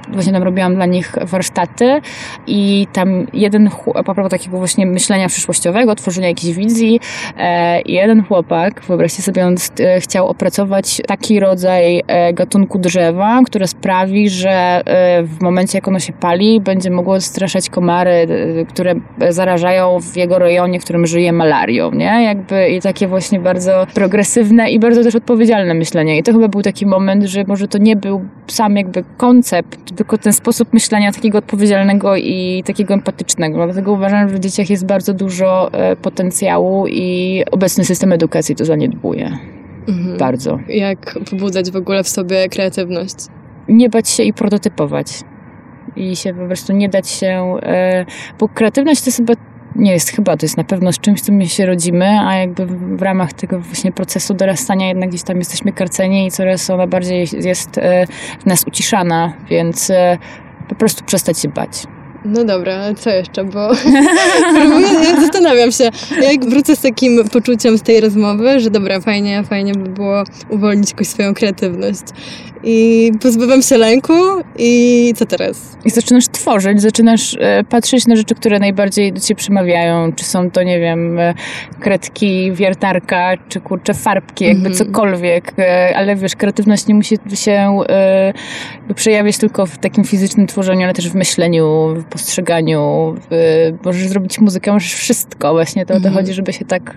właśnie 0.09 0.33
tam 0.33 0.43
robiłam 0.43 0.75
dla 0.75 0.85
nich 0.85 1.15
warsztaty 1.21 2.01
i 2.47 2.87
tam 2.93 3.27
jeden, 3.33 3.69
a 3.95 4.03
propos 4.03 4.29
takiego 4.29 4.57
właśnie 4.57 4.85
myślenia 4.85 5.27
przyszłościowego, 5.27 5.95
tworzenia 5.95 6.27
jakiejś 6.27 6.55
wizji, 6.55 6.99
e, 7.37 7.81
jeden 7.81 8.23
chłopak, 8.23 8.81
wyobraźcie 8.81 9.21
sobie, 9.21 9.45
on 9.45 9.55
e, 9.79 9.99
chciał 9.99 10.27
opracować 10.27 11.01
taki 11.07 11.39
rodzaj 11.39 12.03
e, 12.07 12.33
gatunku 12.33 12.79
drzewa, 12.79 13.41
które 13.45 13.67
sprawi, 13.67 14.29
że 14.29 14.81
w 15.23 15.41
momencie 15.41 15.77
jak 15.77 15.87
ono 15.87 15.99
się 15.99 16.13
pali, 16.13 16.61
będzie 16.61 16.91
mogło 16.91 17.21
straszać 17.21 17.69
komary, 17.69 18.27
które 18.69 18.95
zarażają 19.29 19.99
w 19.99 20.17
jego 20.17 20.39
rejonie, 20.39 20.79
w 20.79 20.83
którym 20.83 21.07
żyje 21.07 21.31
malarią, 21.31 21.91
nie? 21.91 22.23
Jakby 22.23 22.69
i 22.69 22.81
takie 22.81 23.07
właśnie 23.07 23.39
bardzo 23.39 23.87
progresywne 23.93 24.71
i 24.71 24.79
bardzo 24.79 25.03
też 25.03 25.15
odpowiedzialne 25.15 25.73
myślenie. 25.73 26.17
I 26.17 26.23
to 26.23 26.31
chyba 26.31 26.47
był 26.47 26.61
taki 26.65 26.85
moment, 26.85 27.23
że 27.23 27.43
może 27.47 27.67
to 27.67 27.77
nie 27.77 27.95
był 27.95 28.25
sam 28.47 28.75
jakby 28.75 29.03
koncept, 29.17 29.95
tylko 29.95 30.17
ten 30.17 30.33
sposób 30.33 30.73
myślenia 30.73 31.11
takiego 31.11 31.37
odpowiedzialnego 31.37 32.15
i 32.15 32.63
takiego 32.65 32.93
empatycznego. 32.93 33.65
Dlatego 33.65 33.91
uważam, 33.91 34.29
że 34.29 34.35
w 34.35 34.39
dzieciach 34.39 34.69
jest 34.69 34.85
bardzo 34.85 35.13
dużo 35.13 35.73
e, 35.73 35.95
potencjału 35.95 36.87
i 36.87 37.43
obecny 37.51 37.85
system 37.85 38.13
edukacji 38.13 38.55
to 38.55 38.65
zaniedbuje. 38.65 39.37
Mhm. 39.87 40.17
Bardzo. 40.17 40.59
Jak 40.67 41.19
pobudzać 41.29 41.71
w 41.71 41.75
ogóle 41.75 42.03
w 42.03 42.09
sobie 42.09 42.49
kreatywność? 42.49 43.15
Nie 43.67 43.89
bać 43.89 44.09
się 44.09 44.23
i 44.23 44.33
prototypować. 44.33 45.07
I 45.95 46.15
się 46.15 46.33
po 46.33 46.45
prostu 46.45 46.73
nie 46.73 46.89
dać 46.89 47.09
się. 47.09 47.57
E, 47.63 48.05
bo 48.39 48.49
kreatywność 48.49 49.01
to 49.01 49.07
jest 49.07 49.17
chyba 49.17 49.33
nie 49.75 49.91
jest 49.91 50.09
chyba, 50.09 50.37
to 50.37 50.45
jest 50.45 50.57
na 50.57 50.63
pewno 50.63 50.93
z 50.93 50.99
czymś, 50.99 51.21
z 51.21 51.25
czym 51.25 51.45
się 51.45 51.65
rodzimy, 51.65 52.19
a 52.19 52.35
jakby 52.35 52.65
w 52.97 53.01
ramach 53.01 53.33
tego 53.33 53.59
właśnie 53.59 53.91
procesu 53.91 54.33
dorastania 54.33 54.87
jednak 54.87 55.09
gdzieś 55.09 55.23
tam 55.23 55.37
jesteśmy 55.37 55.73
karceni 55.73 56.27
i 56.27 56.31
coraz 56.31 56.69
ona 56.69 56.87
bardziej 56.87 57.27
jest 57.33 57.77
e, 57.77 58.07
w 58.39 58.45
nas 58.45 58.63
uciszana, 58.67 59.33
więc 59.49 59.89
e, 59.89 60.17
po 60.69 60.75
prostu 60.75 61.03
przestać 61.03 61.39
się 61.39 61.49
bać. 61.49 61.94
No 62.25 62.43
dobra, 62.43 62.75
ale 62.75 62.95
co 62.95 63.09
jeszcze, 63.09 63.43
bo 63.43 63.69
zastanawiam 65.21 65.71
się, 65.71 65.89
jak 66.21 66.45
wrócę 66.45 66.75
z 66.75 66.81
takim 66.81 67.29
poczuciem 67.29 67.77
z 67.77 67.81
tej 67.81 68.01
rozmowy, 68.01 68.59
że 68.59 68.69
dobra, 68.69 68.99
fajnie, 68.99 69.43
fajnie 69.43 69.73
by 69.73 69.89
było 69.89 70.23
uwolnić 70.49 70.91
jakoś 70.91 71.07
swoją 71.07 71.33
kreatywność 71.33 72.03
i 72.67 73.11
pozbywam 73.21 73.61
się 73.61 73.77
lęku 73.77 74.13
i 74.57 75.13
co 75.15 75.25
teraz? 75.25 75.77
I 75.85 75.89
zaczynasz 75.89 76.27
tworzyć, 76.27 76.81
zaczynasz 76.81 77.37
e, 77.39 77.63
patrzeć 77.63 78.07
na 78.07 78.15
rzeczy, 78.15 78.35
które 78.35 78.59
najbardziej 78.59 79.13
do 79.13 79.19
ciebie 79.19 79.37
przemawiają, 79.37 80.13
czy 80.13 80.25
są 80.25 80.51
to, 80.51 80.63
nie 80.63 80.79
wiem, 80.79 81.19
e, 81.19 81.33
kredki, 81.79 82.51
wiertarka, 82.51 83.33
czy 83.49 83.61
kurcze 83.61 83.93
farbki, 83.93 84.45
jakby 84.45 84.59
mm 84.59 84.73
-hmm. 84.73 84.77
cokolwiek, 84.77 85.53
e, 85.59 85.93
ale 85.95 86.15
wiesz, 86.15 86.35
kreatywność 86.35 86.87
nie 86.87 86.95
musi 86.95 87.17
się 87.35 87.79
przejawiać 88.95 89.37
tylko 89.37 89.65
w 89.65 89.77
takim 89.77 90.03
fizycznym 90.03 90.47
tworzeniu, 90.47 90.83
ale 90.83 90.93
też 90.93 91.09
w 91.09 91.15
myśleniu, 91.15 91.95
w 91.95 92.03
postrzeganiu, 92.15 93.15
w, 93.31 93.71
możesz 93.85 94.07
zrobić 94.07 94.39
muzykę, 94.39 94.71
możesz 94.71 94.93
wszystko, 94.93 95.51
właśnie 95.51 95.85
to 95.85 95.93
o 95.93 95.99
to 95.99 96.07
mhm. 96.07 96.15
chodzi, 96.15 96.33
żeby 96.33 96.53
się 96.53 96.65
tak 96.65 96.95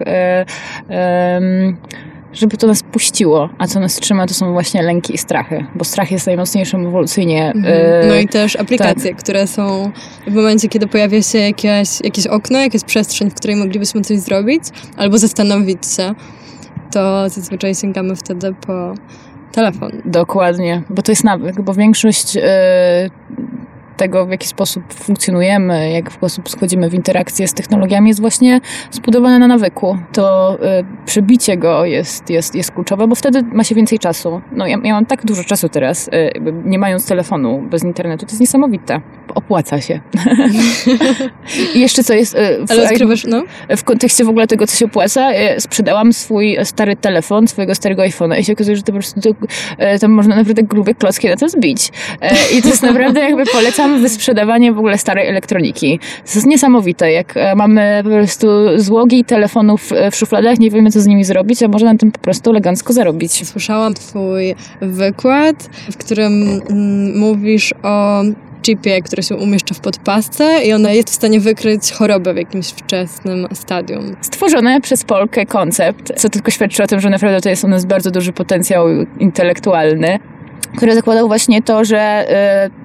żeby 2.33 2.57
to 2.57 2.67
nas 2.67 2.83
puściło, 2.83 3.49
a 3.59 3.67
co 3.67 3.81
nas 3.81 3.97
trzyma 3.97 4.27
to 4.27 4.35
są 4.35 4.53
właśnie 4.53 4.83
lęki 4.83 5.15
i 5.15 5.19
strachy, 5.19 5.67
bo 5.75 5.85
strach 5.85 6.11
jest 6.11 6.27
najmocniejszym 6.27 6.87
ewolucyjnie. 6.87 7.53
Mhm. 7.53 8.09
No 8.09 8.17
i 8.17 8.29
też 8.29 8.57
aplikacje, 8.57 9.11
tak. 9.11 9.23
które 9.23 9.47
są 9.47 9.91
w 10.27 10.35
momencie, 10.35 10.69
kiedy 10.69 10.87
pojawia 10.87 11.23
się 11.23 11.39
jakieś, 11.39 12.01
jakieś 12.05 12.27
okno, 12.27 12.59
jakaś 12.59 12.85
przestrzeń, 12.85 13.31
w 13.31 13.35
której 13.35 13.57
moglibyśmy 13.57 14.01
coś 14.01 14.19
zrobić, 14.19 14.63
albo 14.97 15.19
zastanowić 15.19 15.79
się, 15.97 16.15
to 16.93 17.29
zazwyczaj 17.29 17.75
sięgamy 17.75 18.17
wtedy 18.17 18.55
po 18.67 18.95
telefon. 19.53 19.91
Dokładnie, 20.05 20.83
bo 20.91 21.03
to 21.03 21.13
jest 21.13 21.25
nawyk, 21.25 21.61
bo 21.61 21.75
większość 21.75 22.35
yy, 22.35 22.43
tego, 23.99 24.27
w 24.27 24.31
jaki 24.31 24.49
sposób 24.49 24.95
funkcjonujemy, 24.95 25.91
jak 25.91 26.11
w 26.11 26.15
sposób 26.15 26.51
schodzimy 26.51 26.91
w 26.91 26.95
interakcję 26.95 27.49
z 27.49 27.55
technologiami, 27.55 28.09
jest 28.09 28.21
właśnie 28.21 28.61
zbudowane 28.91 29.39
na 29.39 29.47
nawyku. 29.47 29.99
To 30.13 30.55
y, 30.55 30.85
przebicie 31.07 31.57
go 31.57 31.85
jest, 31.85 32.31
jest, 32.31 32.55
jest 32.55 32.73
kluczowe, 32.73 33.09
bo 33.09 33.15
wtedy 33.15 33.43
ma 33.43 33.65
się 33.65 33.75
więcej 33.75 33.99
czasu. 33.99 34.41
No 34.53 34.67
ja, 34.67 34.77
ja 34.85 34.95
mam 34.95 35.07
tak 35.07 35.25
dużo 35.25 35.45
czasu 35.45 35.69
teraz, 35.69 36.09
y, 36.09 36.11
nie 36.65 36.79
mając 36.79 37.07
telefonu, 37.07 37.63
bez 37.71 37.85
internetu. 37.85 38.27
To 38.27 38.33
jest 38.33 38.41
niesamowite. 38.41 39.01
Opłaca 39.35 39.81
się. 39.81 40.01
I 41.75 41.81
jeszcze 41.81 42.05
co 42.05 42.15
jest... 42.15 42.35
Y, 42.35 42.67
w, 42.67 42.71
Ale 42.71 42.83
odkrywasz, 42.83 43.25
no? 43.25 43.43
W 43.77 43.85
kontekście 43.85 44.25
w 44.25 44.29
ogóle 44.29 44.47
tego, 44.47 44.67
co 44.67 44.77
się 44.77 44.85
opłaca, 44.85 45.31
sprzedałam 45.59 46.13
swój 46.13 46.57
stary 46.65 46.97
telefon, 46.97 47.49
swojego 47.49 47.75
starego 47.75 48.03
iPhone'a 48.03 48.39
i 48.39 48.45
się 48.45 48.53
okazuje, 48.53 48.77
że 48.77 48.83
to 48.83 48.93
po 48.93 48.99
prostu 48.99 49.21
to, 49.21 49.31
tam 50.01 50.11
można 50.11 50.37
naprawdę 50.37 50.63
grube 50.63 50.95
klocki 50.95 51.29
na 51.29 51.37
to 51.37 51.49
zbić. 51.49 51.93
I 52.59 52.63
to 52.63 52.69
jest 52.69 52.83
naprawdę 52.83 53.21
jakby 53.21 53.47
polecam 53.47 53.88
wysprzedawanie 53.97 54.73
w 54.73 54.79
ogóle 54.79 54.99
starej 54.99 55.29
elektroniki. 55.29 55.99
To 55.99 56.33
jest 56.35 56.47
niesamowite, 56.47 57.13
jak 57.13 57.37
e, 57.37 57.55
mamy 57.55 58.01
po 58.05 58.09
prostu 58.09 58.49
złogi 58.77 59.25
telefonów 59.25 59.91
w 60.13 60.17
szufladach, 60.17 60.59
nie 60.59 60.71
wiemy 60.71 60.91
co 60.91 61.01
z 61.01 61.07
nimi 61.07 61.25
zrobić, 61.25 61.63
a 61.63 61.69
można 61.69 61.93
na 61.93 61.99
tym 61.99 62.13
po 62.13 62.19
prostu 62.19 62.51
elegancko 62.51 62.93
zarobić. 62.93 63.49
Słyszałam 63.49 63.95
twój 63.95 64.55
wykład, 64.81 65.71
w 65.93 65.97
którym 65.97 66.61
mm, 66.71 67.19
mówisz 67.19 67.75
o 67.83 68.23
chipie, 68.63 69.03
który 69.03 69.23
się 69.23 69.37
umieszcza 69.37 69.75
w 69.75 69.81
podpasce 69.81 70.65
i 70.65 70.73
ona 70.73 70.93
jest 70.93 71.11
w 71.11 71.15
stanie 71.15 71.41
wykryć 71.41 71.93
chorobę 71.93 72.35
w 72.35 72.37
jakimś 72.37 72.67
wczesnym 72.67 73.49
stadium. 73.53 74.17
Stworzony 74.21 74.81
przez 74.81 75.05
Polkę 75.05 75.47
koncept, 75.47 76.13
co 76.17 76.29
tylko 76.29 76.51
świadczy 76.51 76.83
o 76.83 76.87
tym, 76.87 77.01
że 77.01 77.11
naprawdę 77.11 77.41
to 77.41 77.49
jest 77.49 77.65
u 77.65 77.69
nas 77.69 77.85
bardzo 77.85 78.11
duży 78.11 78.33
potencjał 78.33 78.87
intelektualny 79.19 80.19
który 80.77 80.95
zakładał 80.95 81.29
właśnie 81.29 81.63
to, 81.63 81.85
że 81.85 82.27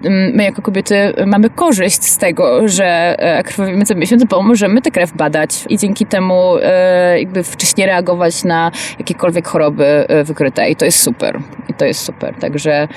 y, 0.05 0.09
my 0.09 0.43
jako 0.43 0.61
kobiety 0.61 1.13
mamy 1.25 1.49
korzyść 1.49 2.03
z 2.03 2.17
tego, 2.17 2.67
że 2.67 3.15
e, 3.19 3.43
krwawimy 3.43 3.85
co 3.85 3.95
miesiąc, 3.95 4.23
bo 4.23 4.41
możemy 4.41 4.81
tę 4.81 4.91
krew 4.91 5.13
badać 5.13 5.65
i 5.69 5.77
dzięki 5.77 6.05
temu 6.05 6.57
e, 6.61 7.19
jakby 7.19 7.43
wcześniej 7.43 7.87
reagować 7.87 8.43
na 8.43 8.71
jakiekolwiek 8.99 9.47
choroby 9.47 9.85
e, 9.85 10.23
wykryte 10.23 10.69
i 10.69 10.75
to 10.75 10.85
jest 10.85 10.99
super. 10.99 11.39
I 11.69 11.73
to 11.73 11.85
jest 11.85 11.99
super. 11.99 12.35
Także 12.39 12.87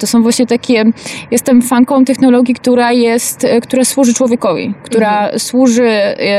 to 0.00 0.06
są 0.06 0.22
właśnie 0.22 0.46
takie, 0.46 0.84
jestem 1.30 1.62
fanką 1.62 2.04
technologii, 2.04 2.54
która 2.54 2.92
jest, 2.92 3.46
która 3.62 3.84
służy 3.84 4.14
człowiekowi, 4.14 4.74
która 4.82 5.20
mhm. 5.20 5.38
służy, 5.38 5.88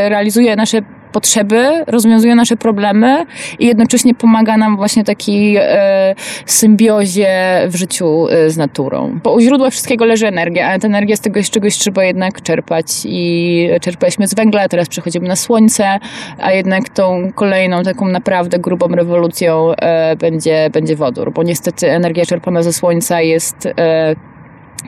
realizuje 0.10 0.56
nasze 0.56 0.82
potrzeby, 1.12 1.84
rozwiązuje 1.88 2.36
nasze 2.36 2.58
problemy 2.58 3.26
i 3.60 3.68
jednocześnie 3.68 4.16
pomaga 4.16 4.58
nam 4.58 4.78
właśnie 4.78 5.04
takiej 5.04 5.56
e, 5.58 6.16
symbiozie 6.46 7.62
w 7.68 7.76
życiu 7.76 8.28
e, 8.28 8.50
z 8.50 8.58
naturą. 8.58 9.20
Bo 9.24 9.34
u 9.34 9.40
źródła 9.40 9.70
wszystkiego 9.70 10.06
leży 10.06 10.28
energia, 10.28 10.70
a 10.70 10.80
ta 10.80 10.88
energia 10.88 11.16
z 11.16 11.20
tego 11.20 11.44
z 11.44 11.50
czegoś 11.50 11.78
trzeba 11.78 12.04
jednak 12.04 12.42
czerpać 12.42 12.86
i 13.06 13.70
czerpaliśmy 13.82 14.28
z 14.28 14.34
węgla, 14.34 14.70
teraz 14.70 14.88
przechodzimy 14.88 15.28
na 15.28 15.36
słońce, 15.36 16.00
a 16.40 16.52
jednak 16.52 16.90
tą 16.90 17.32
kolejną 17.36 17.84
taką 17.84 18.08
naprawdę 18.08 18.60
grubą 18.60 18.88
rewolucją 18.88 19.72
e, 19.76 20.16
będzie, 20.16 20.70
będzie 20.74 20.96
wodór, 20.96 21.34
bo 21.34 21.44
niestety 21.44 21.92
energia 21.92 22.26
czerpana 22.26 22.64
ze 22.64 22.74
słońca 22.74 23.22
jest 23.22 23.66
e, 23.66 24.16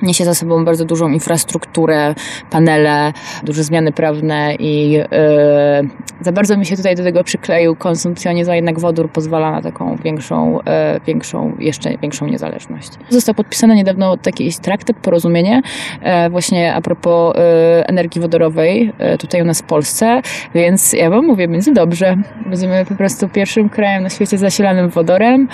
niesie 0.01 0.25
za 0.25 0.36
sobą 0.36 0.65
bardzo 0.65 0.86
dużą 0.86 1.10
infrastrukturę, 1.10 2.15
panele, 2.49 3.13
duże 3.43 3.63
zmiany 3.63 3.91
prawne 3.91 4.56
i 4.60 4.91
yy, 4.91 5.01
za 6.21 6.32
bardzo 6.32 6.58
mi 6.58 6.65
się 6.65 6.77
tutaj 6.77 6.95
do 6.95 7.04
tego 7.04 7.23
przykleił 7.23 7.75
konsumpcjonizm, 7.75 8.51
a 8.51 8.56
jednak 8.56 8.80
wodór 8.80 9.10
pozwala 9.10 9.51
na 9.51 9.62
taką 9.62 9.95
większą, 9.95 10.54
yy, 10.54 10.62
większą, 11.08 11.56
jeszcze 11.60 11.97
większą 11.97 12.27
niezależność. 12.27 12.89
Został 13.10 13.36
podpisany 13.36 13.75
niedawno 13.75 14.17
taki 14.17 14.54
traktat, 14.62 14.95
porozumienie 14.97 15.62
yy, 16.01 16.30
właśnie 16.30 16.73
a 16.73 16.82
propos 16.82 17.36
energii 17.86 18.21
wodorowej 18.21 18.93
tutaj 19.19 19.41
u 19.41 19.45
nas 19.45 19.62
w 19.62 19.63
Polsce, 19.63 20.21
więc 20.56 20.93
ja 20.93 21.10
wam 21.10 21.25
mówię, 21.25 21.47
będzie 21.47 21.73
dobrze. 21.73 22.17
Będziemy 22.45 22.86
po 22.86 22.95
prostu 22.95 23.30
pierwszym 23.30 23.69
krajem 23.69 24.04
na 24.04 24.10
świecie 24.10 24.38
zasilanym 24.38 24.89
wodorem 24.89 25.47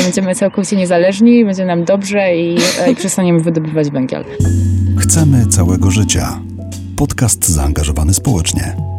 i 0.00 0.02
będziemy 0.02 0.34
całkowicie 0.34 0.76
niezależni, 0.76 1.44
będzie 1.44 1.64
nam 1.64 1.84
dobrze 1.84 2.36
i, 2.36 2.58
i 2.92 2.94
przestaniemy 3.00 3.40
wydobywać 3.40 3.59
wydobywać 3.62 3.90
węgiel. 3.90 4.24
Chcemy 4.98 5.46
całego 5.46 5.90
życia. 5.90 6.40
Podcast 6.96 7.48
zaangażowany 7.48 8.14
społecznie. 8.14 8.89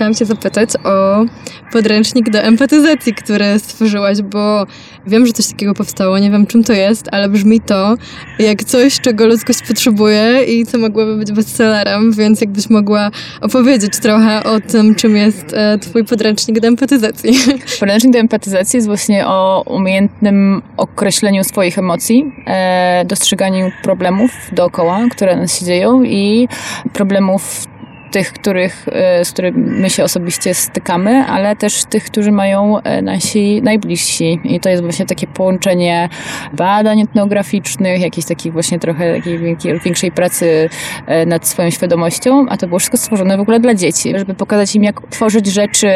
Chciałam 0.00 0.14
Cię 0.14 0.26
zapytać 0.26 0.70
o 0.84 1.24
podręcznik 1.72 2.30
do 2.30 2.38
empatyzacji, 2.38 3.14
który 3.14 3.58
stworzyłaś, 3.58 4.22
bo 4.22 4.66
wiem, 5.06 5.26
że 5.26 5.32
coś 5.32 5.46
takiego 5.46 5.74
powstało, 5.74 6.18
nie 6.18 6.30
wiem 6.30 6.46
czym 6.46 6.64
to 6.64 6.72
jest, 6.72 7.08
ale 7.12 7.28
brzmi 7.28 7.60
to 7.60 7.94
jak 8.38 8.64
coś, 8.64 9.00
czego 9.00 9.26
ludzkość 9.26 9.58
potrzebuje 9.68 10.44
i 10.44 10.66
co 10.66 10.78
mogłoby 10.78 11.16
być 11.16 11.32
bestsellerem, 11.32 12.12
więc 12.12 12.40
jakbyś 12.40 12.70
mogła 12.70 13.10
opowiedzieć 13.40 13.98
trochę 13.98 14.44
o 14.44 14.60
tym, 14.60 14.94
czym 14.94 15.16
jest 15.16 15.54
e, 15.54 15.78
Twój 15.78 16.04
podręcznik 16.04 16.60
do 16.60 16.68
empatyzacji. 16.68 17.32
Podręcznik 17.80 18.12
do 18.12 18.18
empatyzacji 18.18 18.76
jest 18.76 18.88
właśnie 18.88 19.26
o 19.26 19.62
umiejętnym 19.66 20.62
określeniu 20.76 21.44
swoich 21.44 21.78
emocji, 21.78 22.32
e, 22.46 23.04
dostrzeganiu 23.04 23.70
problemów 23.82 24.30
dookoła, 24.52 25.00
które 25.10 25.36
nas 25.36 25.58
się 25.58 25.66
dzieją 25.66 26.02
i 26.02 26.48
problemów 26.92 27.66
tych, 28.10 28.32
których, 28.32 28.86
e, 28.92 29.24
z 29.24 29.32
którymi 29.32 29.90
się 29.90 30.04
osobiście 30.04 30.54
stykamy, 30.54 31.24
ale 31.24 31.56
też 31.56 31.84
tych, 31.84 32.04
którzy 32.04 32.32
mają 32.32 32.80
e, 32.80 33.02
nasi 33.02 33.62
najbliżsi. 33.62 34.40
I 34.44 34.60
to 34.60 34.68
jest 34.68 34.82
właśnie 34.82 35.06
takie 35.06 35.26
połączenie 35.26 36.08
badań 36.52 37.00
etnograficznych, 37.00 38.00
jakiejś 38.00 38.26
takiej 38.26 38.52
właśnie 38.52 38.78
trochę 38.78 39.14
takiej 39.14 39.38
większej 39.84 40.12
pracy 40.12 40.68
e, 41.06 41.26
nad 41.26 41.48
swoją 41.48 41.70
świadomością, 41.70 42.46
a 42.48 42.56
to 42.56 42.66
było 42.66 42.78
wszystko 42.78 42.96
stworzone 42.96 43.36
w 43.36 43.40
ogóle 43.40 43.60
dla 43.60 43.74
dzieci, 43.74 44.12
żeby 44.18 44.34
pokazać 44.34 44.76
im, 44.76 44.84
jak 44.84 45.00
tworzyć 45.10 45.46
rzeczy, 45.46 45.90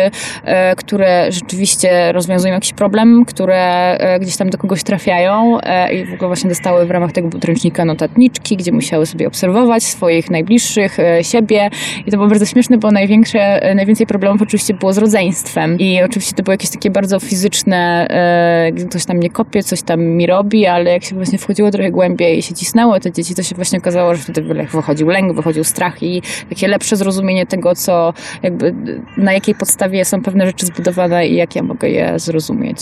które 0.77 1.33
rzeczywiście 1.33 2.13
rozwiązują 2.13 2.55
jakiś 2.55 2.73
problem, 2.73 3.25
które 3.25 3.99
gdzieś 4.21 4.37
tam 4.37 4.51
do 4.51 4.59
kogoś 4.59 4.83
trafiają 4.83 5.59
i 5.93 6.05
w 6.05 6.15
ogóle 6.15 6.29
właśnie 6.29 6.49
dostały 6.49 6.87
w 6.87 6.91
ramach 6.91 7.13
tego 7.13 7.29
podręcznika 7.29 7.85
notatniczki, 7.85 8.57
gdzie 8.57 8.73
musiały 8.73 9.07
sobie 9.07 9.27
obserwować 9.27 9.83
swoich 9.83 10.31
najbliższych, 10.31 10.97
siebie 11.23 11.71
i 12.07 12.11
to 12.11 12.17
było 12.17 12.29
bardzo 12.29 12.47
śmieszne, 12.47 12.79
bo 12.79 12.91
największe, 12.91 13.63
e, 13.63 13.75
najwięcej 13.75 14.07
problemów 14.07 14.43
oczywiście 14.43 14.75
było 14.75 14.93
z 14.93 14.99
rodzeństwem. 14.99 15.79
I 15.79 16.03
oczywiście 16.03 16.35
to 16.35 16.43
było 16.43 16.53
jakieś 16.53 16.71
takie 16.71 16.91
bardzo 16.91 17.21
fizyczne, 17.21 18.07
e, 18.11 18.73
ktoś 18.89 19.05
tam 19.05 19.17
mnie 19.17 19.31
kopie, 19.31 19.63
coś 19.63 19.83
tam 19.83 20.01
mi 20.01 20.27
robi, 20.27 20.67
ale 20.67 20.93
jak 20.93 21.05
się 21.05 21.17
właśnie 21.17 21.39
wchodziło 21.39 21.71
trochę 21.71 21.91
głębiej 21.91 22.39
i 22.39 22.43
się 22.43 22.55
cisnęło 22.55 23.01
te 23.01 23.13
dzieci, 23.13 23.35
to 23.35 23.43
się 23.43 23.55
właśnie 23.55 23.79
okazało, 23.79 24.15
że 24.15 24.23
wtedy 24.23 24.43
wychodził 24.65 25.09
lęk, 25.09 25.33
wychodził 25.33 25.65
strach 25.65 26.03
i 26.03 26.23
takie 26.49 26.69
lepsze 26.69 26.97
zrozumienie 26.97 27.47
tego, 27.47 27.75
co 27.75 28.15
jakby 28.43 28.75
na 29.17 29.33
jakiej 29.33 29.55
podstawie 29.55 30.05
są 30.05 30.23
pewne 30.23 30.47
rzeczy 30.47 30.67
zbudowane 30.67 31.29
i 31.29 31.35
jak 31.35 31.57
ja 31.57 31.63
mogę 31.63 31.89
je 31.89 32.19
zrozumieć. 32.19 32.79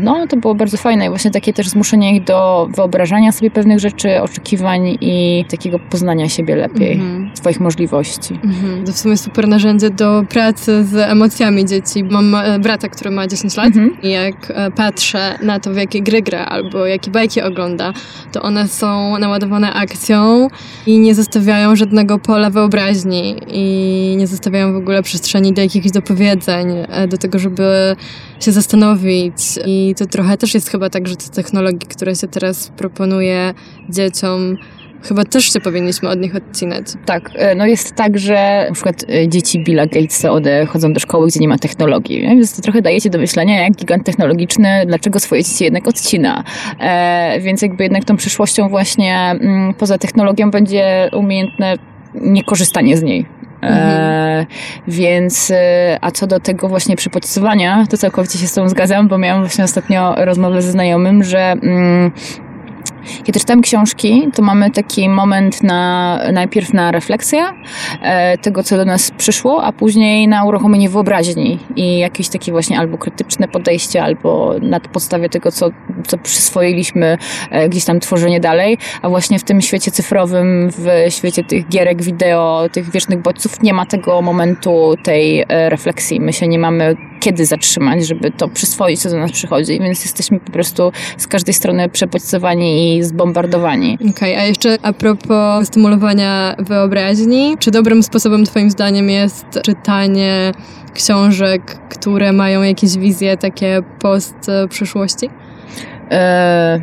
No, 0.00 0.26
to 0.26 0.36
było 0.36 0.54
bardzo 0.54 0.76
fajne 0.76 1.06
i 1.06 1.08
właśnie 1.08 1.30
takie 1.30 1.52
też 1.52 1.68
zmuszenie 1.68 2.16
ich 2.16 2.24
do 2.24 2.68
wyobrażania 2.74 3.32
sobie 3.32 3.50
pewnych 3.50 3.78
rzeczy, 3.78 4.22
oczekiwań 4.22 4.98
i 5.00 5.44
takiego 5.50 5.78
poznania 5.78 6.28
siebie 6.28 6.56
lepiej, 6.56 6.92
mhm. 6.92 7.30
swoich 7.34 7.60
możliwości. 7.60 8.34
Mhm. 8.34 8.59
Mhm. 8.64 8.86
To 8.86 8.92
w 8.92 8.98
sumie 8.98 9.16
super 9.16 9.48
narzędzie 9.48 9.90
do 9.90 10.24
pracy 10.28 10.84
z 10.84 10.94
emocjami 10.94 11.64
dzieci. 11.64 12.04
Mam 12.04 12.34
e, 12.34 12.58
brata, 12.58 12.88
który 12.88 13.10
ma 13.10 13.26
10 13.26 13.56
lat 13.56 13.66
mhm. 13.66 14.02
i 14.02 14.10
jak 14.10 14.34
e, 14.50 14.70
patrzę 14.70 15.38
na 15.42 15.60
to, 15.60 15.72
w 15.72 15.76
jakie 15.76 16.02
gry 16.02 16.22
gra 16.22 16.44
albo 16.44 16.86
jakie 16.86 17.10
bajki 17.10 17.42
ogląda, 17.42 17.92
to 18.32 18.42
one 18.42 18.68
są 18.68 19.18
naładowane 19.18 19.72
akcją 19.72 20.48
i 20.86 20.98
nie 20.98 21.14
zostawiają 21.14 21.76
żadnego 21.76 22.18
pola 22.18 22.50
wyobraźni 22.50 23.36
i 23.48 24.16
nie 24.18 24.26
zostawiają 24.26 24.72
w 24.72 24.76
ogóle 24.76 25.02
przestrzeni 25.02 25.52
do 25.52 25.62
jakichś 25.62 25.90
dopowiedzeń, 25.90 26.68
e, 26.88 27.08
do 27.08 27.18
tego, 27.18 27.38
żeby 27.38 27.96
się 28.40 28.52
zastanowić. 28.52 29.34
I 29.66 29.94
to 29.98 30.06
trochę 30.06 30.36
też 30.36 30.54
jest 30.54 30.70
chyba 30.70 30.90
tak, 30.90 31.08
że 31.08 31.16
te 31.16 31.28
technologie, 31.28 31.86
które 31.88 32.14
się 32.16 32.28
teraz 32.28 32.68
proponuje 32.68 33.54
dzieciom, 33.88 34.56
Chyba 35.08 35.24
też 35.24 35.52
się 35.52 35.60
powinniśmy 35.60 36.08
od 36.08 36.20
nich 36.20 36.36
odcinać. 36.36 36.86
Tak, 37.06 37.30
e, 37.34 37.54
no 37.54 37.66
jest 37.66 37.94
tak, 37.94 38.18
że 38.18 38.64
na 38.68 38.74
przykład 38.74 39.04
e, 39.08 39.28
dzieci 39.28 39.64
Billa 39.64 39.86
Gatesa 39.86 40.28
chodzą 40.68 40.92
do 40.92 41.00
szkoły, 41.00 41.26
gdzie 41.26 41.40
nie 41.40 41.48
ma 41.48 41.58
technologii, 41.58 42.20
więc 42.20 42.56
to 42.56 42.62
trochę 42.62 42.82
dajecie 42.82 43.10
do 43.10 43.18
myślenia, 43.18 43.62
jak 43.62 43.72
gigant 43.72 44.06
technologiczny, 44.06 44.82
dlaczego 44.86 45.20
swoje 45.20 45.44
dzieci 45.44 45.64
jednak 45.64 45.88
odcina. 45.88 46.44
E, 46.80 47.40
więc 47.40 47.62
jakby 47.62 47.82
jednak 47.82 48.04
tą 48.04 48.16
przyszłością 48.16 48.68
właśnie 48.68 49.16
m, 49.30 49.38
mm, 49.42 49.74
poza 49.74 49.98
technologią 49.98 50.50
będzie 50.50 51.10
umiejętne 51.12 51.76
niekorzystanie 52.14 52.96
z 52.96 53.02
niej. 53.02 53.26
Mhm. 53.62 53.90
E, 53.90 54.46
więc, 54.88 55.50
e, 55.50 55.98
a 56.00 56.10
co 56.10 56.26
do 56.26 56.40
tego 56.40 56.68
właśnie 56.68 56.96
przypotysowania, 56.96 57.86
to 57.90 57.96
całkowicie 57.96 58.38
się 58.38 58.46
z 58.46 58.54
tą 58.54 58.68
zgadzam, 58.68 59.08
bo 59.08 59.18
miałam 59.18 59.42
właśnie 59.42 59.64
ostatnio 59.64 60.14
rozmowę 60.16 60.62
ze 60.62 60.72
znajomym, 60.72 61.24
że 61.24 61.38
mm, 61.38 62.12
kiedy 63.24 63.40
czytam 63.40 63.62
książki, 63.62 64.28
to 64.34 64.42
mamy 64.42 64.70
taki 64.70 65.08
moment 65.08 65.62
na, 65.62 66.18
najpierw 66.32 66.72
na 66.72 66.92
refleksję 66.92 67.44
e, 68.02 68.38
tego, 68.38 68.62
co 68.62 68.76
do 68.76 68.84
nas 68.84 69.10
przyszło, 69.10 69.64
a 69.64 69.72
później 69.72 70.28
na 70.28 70.44
uruchomienie 70.44 70.88
wyobraźni 70.88 71.58
i 71.76 71.98
jakieś 71.98 72.28
takie 72.28 72.52
właśnie 72.52 72.78
albo 72.78 72.98
krytyczne 72.98 73.48
podejście, 73.48 74.02
albo 74.02 74.54
na 74.62 74.80
podstawie 74.80 75.28
tego, 75.28 75.52
co, 75.52 75.70
co 76.06 76.18
przyswoiliśmy, 76.18 77.18
e, 77.50 77.68
gdzieś 77.68 77.84
tam 77.84 78.00
tworzenie 78.00 78.40
dalej, 78.40 78.78
a 79.02 79.08
właśnie 79.08 79.38
w 79.38 79.44
tym 79.44 79.60
świecie 79.60 79.90
cyfrowym, 79.90 80.70
w 80.70 81.12
świecie 81.14 81.44
tych 81.44 81.68
gierek 81.68 82.02
wideo, 82.02 82.68
tych 82.72 82.90
wiecznych 82.90 83.22
bodźców 83.22 83.62
nie 83.62 83.74
ma 83.74 83.86
tego 83.86 84.22
momentu 84.22 84.94
tej 85.02 85.44
e, 85.48 85.70
refleksji. 85.70 86.20
My 86.20 86.32
się 86.32 86.48
nie 86.48 86.58
mamy 86.58 86.96
kiedy 87.20 87.46
zatrzymać, 87.46 88.06
żeby 88.06 88.30
to 88.30 88.48
przyswoić, 88.48 89.00
co 89.00 89.10
do 89.10 89.18
nas 89.18 89.32
przychodzi, 89.32 89.78
więc 89.80 90.04
jesteśmy 90.04 90.40
po 90.40 90.52
prostu 90.52 90.92
z 91.16 91.26
każdej 91.26 91.54
strony 91.54 91.88
przepodźcowani 91.88 92.89
i 92.89 92.89
zbombardowani. 93.02 93.94
Okej, 93.94 94.10
okay, 94.10 94.38
a 94.38 94.44
jeszcze 94.44 94.78
a 94.82 94.92
propos 94.92 95.66
stymulowania 95.66 96.54
wyobraźni, 96.58 97.56
czy 97.58 97.70
dobrym 97.70 98.02
sposobem 98.02 98.44
twoim 98.44 98.70
zdaniem 98.70 99.10
jest 99.10 99.46
czytanie 99.62 100.52
książek, 100.94 101.62
które 101.88 102.32
mają 102.32 102.62
jakieś 102.62 102.98
wizje 102.98 103.36
takie 103.36 103.82
post 103.98 104.36
przyszłości? 104.70 105.30
E, 106.10 106.80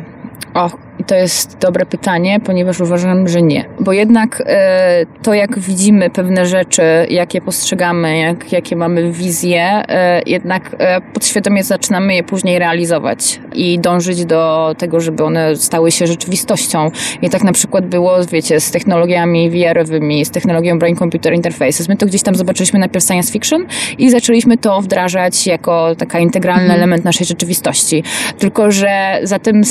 o, 0.58 0.70
to 1.06 1.14
jest 1.14 1.58
dobre 1.58 1.86
pytanie, 1.86 2.40
ponieważ 2.40 2.80
uważam, 2.80 3.28
że 3.28 3.42
nie. 3.42 3.64
Bo 3.80 3.92
jednak 3.92 4.42
e, 4.46 5.06
to, 5.22 5.34
jak 5.34 5.58
widzimy 5.58 6.10
pewne 6.10 6.46
rzeczy, 6.46 6.82
jakie 7.10 7.40
postrzegamy, 7.40 8.18
jak, 8.18 8.52
jakie 8.52 8.76
mamy 8.76 9.12
wizje, 9.12 9.62
e, 9.88 10.22
jednak 10.26 10.76
e, 10.78 11.00
podświadomie 11.00 11.64
zaczynamy 11.64 12.14
je 12.14 12.24
później 12.24 12.58
realizować 12.58 13.40
i 13.54 13.78
dążyć 13.78 14.24
do 14.24 14.74
tego, 14.78 15.00
żeby 15.00 15.24
one 15.24 15.56
stały 15.56 15.90
się 15.90 16.06
rzeczywistością. 16.06 16.90
I 17.22 17.30
tak 17.30 17.44
na 17.44 17.52
przykład 17.52 17.86
było, 17.86 18.16
wiecie, 18.32 18.60
z 18.60 18.70
technologiami 18.70 19.50
VR-owymi, 19.50 20.24
z 20.24 20.30
technologią 20.30 20.78
Brain 20.78 20.96
Computer 20.96 21.34
Interfaces. 21.34 21.88
My 21.88 21.96
to 21.96 22.06
gdzieś 22.06 22.22
tam 22.22 22.34
zobaczyliśmy 22.34 22.78
najpierw 22.78 23.04
science 23.04 23.32
fiction 23.32 23.66
i 23.98 24.10
zaczęliśmy 24.10 24.58
to 24.58 24.80
wdrażać 24.80 25.46
jako 25.46 25.94
taka 25.98 26.18
integralny 26.18 26.62
Mhm. 26.62 26.78
element 26.80 27.04
naszej 27.04 27.26
rzeczywistości. 27.26 28.02
Tylko, 28.38 28.70
że 28.70 29.20
za 29.22 29.38
tym 29.38 29.64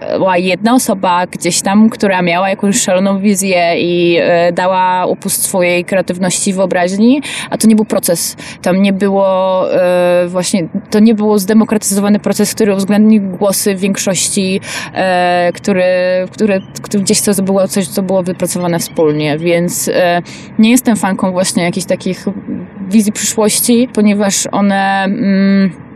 stała 0.00 0.38
jedna 0.38 0.74
osoba 0.74 1.26
gdzieś 1.26 1.62
tam, 1.62 1.90
która 1.90 2.22
miała 2.22 2.50
jakąś 2.50 2.80
szaloną 2.80 3.20
wizję 3.20 3.80
i 3.80 4.16
e, 4.20 4.52
dała 4.52 5.06
upust 5.06 5.42
swojej 5.42 5.84
kreatywności 5.84 6.50
i 6.50 6.54
wyobraźni, 6.54 7.22
a 7.50 7.58
to 7.58 7.68
nie 7.68 7.76
był 7.76 7.84
proces. 7.84 8.36
Tam 8.62 8.82
nie 8.82 8.92
było 8.92 9.64
e, 9.74 10.26
właśnie, 10.28 10.68
to 10.90 10.98
nie 10.98 11.14
był 11.14 11.38
zdemokratyzowany 11.38 12.18
proces, 12.18 12.54
który 12.54 12.74
uwzględnił 12.74 13.22
głosy 13.22 13.74
większości, 13.74 14.60
e, 14.94 15.52
który, 15.54 15.84
który, 16.30 16.62
który 16.82 17.02
gdzieś 17.02 17.20
to 17.20 17.42
było 17.42 17.68
coś, 17.68 17.88
co 17.88 18.02
było 18.02 18.22
wypracowane 18.22 18.78
wspólnie, 18.78 19.38
więc 19.38 19.90
nie 20.58 20.70
jestem 20.70 20.96
fanką 20.96 21.32
właśnie 21.32 21.62
jakichś 21.62 21.86
takich 21.86 22.24
wizji 22.88 23.12
przyszłości, 23.12 23.88
ponieważ 23.94 24.46
one... 24.52 25.04
Mm, 25.04 25.87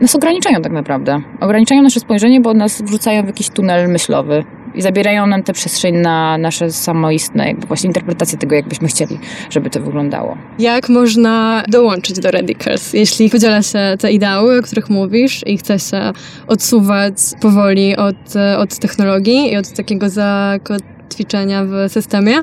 nas 0.00 0.14
ograniczają 0.14 0.62
tak 0.62 0.72
naprawdę. 0.72 1.22
Ograniczają 1.40 1.82
nasze 1.82 2.00
spojrzenie, 2.00 2.40
bo 2.40 2.54
nas 2.54 2.82
wrzucają 2.82 3.22
w 3.22 3.26
jakiś 3.26 3.48
tunel 3.50 3.88
myślowy 3.88 4.44
i 4.74 4.82
zabierają 4.82 5.26
nam 5.26 5.42
tę 5.42 5.52
przestrzeń 5.52 5.96
na 5.96 6.38
nasze 6.38 6.70
samoistne, 6.70 7.48
jakby 7.48 7.66
właśnie 7.66 7.86
interpretację 7.86 8.38
tego, 8.38 8.54
jakbyśmy 8.54 8.88
chcieli, 8.88 9.18
żeby 9.50 9.70
to 9.70 9.80
wyglądało. 9.80 10.38
Jak 10.58 10.88
można 10.88 11.62
dołączyć 11.68 12.20
do 12.20 12.30
Radicals, 12.30 12.92
jeśli 12.92 13.30
podziela 13.30 13.62
się 13.62 13.78
te 13.98 14.12
ideały, 14.12 14.58
o 14.58 14.62
których 14.62 14.90
mówisz 14.90 15.46
i 15.46 15.58
chce 15.58 15.78
się 15.78 16.12
odsuwać 16.46 17.14
powoli 17.40 17.96
od, 17.96 18.36
od 18.58 18.78
technologii 18.78 19.52
i 19.52 19.56
od 19.56 19.72
takiego 19.72 20.08
zakotwiczenia 20.08 21.64
w 21.64 21.92
systemie 21.92 22.34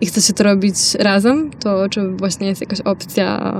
i 0.00 0.06
chce 0.06 0.22
się 0.22 0.32
to 0.32 0.44
robić 0.44 0.76
razem, 0.98 1.50
to 1.50 1.88
czy 1.88 2.10
właśnie 2.10 2.46
jest 2.46 2.60
jakaś 2.60 2.80
opcja 2.80 3.52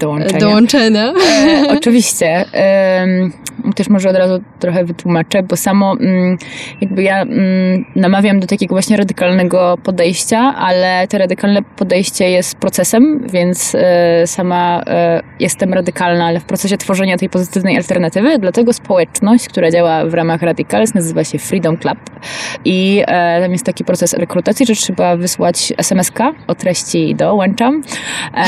Dołączenia. 0.00 0.40
dołączenia? 0.40 1.12
E, 1.12 1.76
oczywiście. 1.76 2.44
Em, 2.52 3.32
też 3.76 3.88
może 3.88 4.10
od 4.10 4.16
razu 4.16 4.42
trochę 4.60 4.84
wytłumaczę, 4.84 5.42
bo 5.42 5.56
samo 5.56 5.96
mm, 6.00 6.38
jakby 6.80 7.02
ja 7.02 7.22
mm, 7.22 7.84
namawiam 7.96 8.40
do 8.40 8.46
takiego 8.46 8.74
właśnie 8.74 8.96
radykalnego 8.96 9.78
podejścia, 9.82 10.54
ale 10.58 11.08
to 11.08 11.18
radykalne 11.18 11.62
podejście 11.62 12.30
jest 12.30 12.56
procesem, 12.56 13.26
więc 13.32 13.74
e, 13.74 14.26
sama 14.26 14.82
e, 14.86 15.22
jestem 15.40 15.74
radykalna, 15.74 16.26
ale 16.26 16.40
w 16.40 16.44
procesie 16.44 16.76
tworzenia 16.76 17.16
tej 17.16 17.28
pozytywnej 17.28 17.76
alternatywy, 17.76 18.38
dlatego 18.38 18.72
społeczność, 18.72 19.48
która 19.48 19.70
działa 19.70 20.04
w 20.04 20.14
ramach 20.14 20.42
Radicals 20.42 20.94
nazywa 20.94 21.24
się 21.24 21.38
Freedom 21.38 21.76
Club 21.76 21.98
i 22.64 23.02
e, 23.06 23.40
tam 23.42 23.52
jest 23.52 23.64
taki 23.64 23.84
proces 23.84 24.12
rekrutacji, 24.12 24.66
że 24.66 24.74
trzeba 24.74 25.16
wysłać 25.16 25.72
SMS-ka 25.76 26.32
o 26.46 26.54
treści 26.54 27.14
dołączam 27.14 27.82
e, 28.34 28.44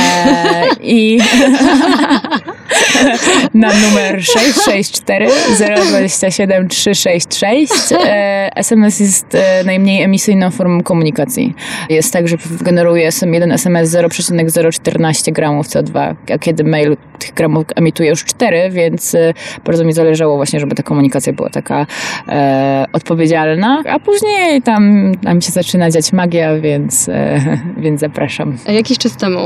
i 0.82 1.18
na 3.54 3.68
numer 3.68 4.24
664 4.24 5.28
027 5.58 6.68
366. 6.68 7.72
E, 7.92 8.56
SMS 8.56 9.00
jest 9.00 9.34
e, 9.34 9.64
najmniej 9.64 10.02
emisyjną 10.02 10.50
formą 10.50 10.82
komunikacji. 10.82 11.54
Jest 11.90 12.12
tak, 12.12 12.28
że 12.28 12.36
generuje 12.60 13.10
jeden 13.32 13.52
SMS 13.52 13.90
0,014 13.90 15.32
gramów 15.32 15.66
CO2, 15.66 16.14
a 16.34 16.38
kiedy 16.38 16.64
mail 16.64 16.96
tych 17.18 17.34
gramów 17.34 17.64
emituje 17.76 18.10
już 18.10 18.24
4, 18.24 18.70
więc 18.70 19.14
e, 19.14 19.34
bardzo 19.64 19.84
mi 19.84 19.92
zależało 19.92 20.36
właśnie, 20.36 20.60
żeby 20.60 20.74
ta 20.74 20.82
komunikacja 20.82 21.32
była 21.32 21.50
taka 21.50 21.86
e, 22.28 22.84
odpowiedzialna, 22.92 23.82
a 23.88 23.98
później 23.98 24.62
tam, 24.62 25.12
tam 25.24 25.40
się 25.40 25.52
zaczyna 25.52 25.90
dziać 25.90 26.12
magia, 26.12 26.60
więc, 26.60 27.08
e, 27.08 27.40
więc 27.84 28.00
zapraszam. 28.00 28.58
Jakiś 28.68 28.98
czas 28.98 29.16
temu, 29.16 29.38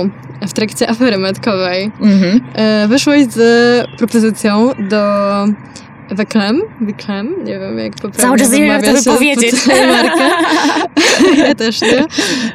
w 0.48 0.52
trakcie 0.52 0.90
afery 0.90 1.18
metkowej, 1.18 1.79
Mhm. 2.00 2.40
e, 2.54 2.88
wyszłeś 2.88 3.26
z 3.26 3.86
propozycją 3.98 4.70
do 4.78 5.44
Weklem, 6.10 6.62
Weklem, 6.80 7.34
nie 7.44 7.58
wiem 7.58 7.78
jak 7.78 7.92
poprawnie 7.92 8.20
Cały 8.22 8.38
czas 8.38 8.50
nie 8.52 8.58
wiem, 8.58 8.68
jak 8.68 8.84
to 8.84 8.96
się 9.02 9.10
powiedzieć. 9.12 9.64
tę 9.64 9.86
markę. 9.86 10.28
ja 11.48 11.54
też 11.54 11.80
nie. 11.82 12.04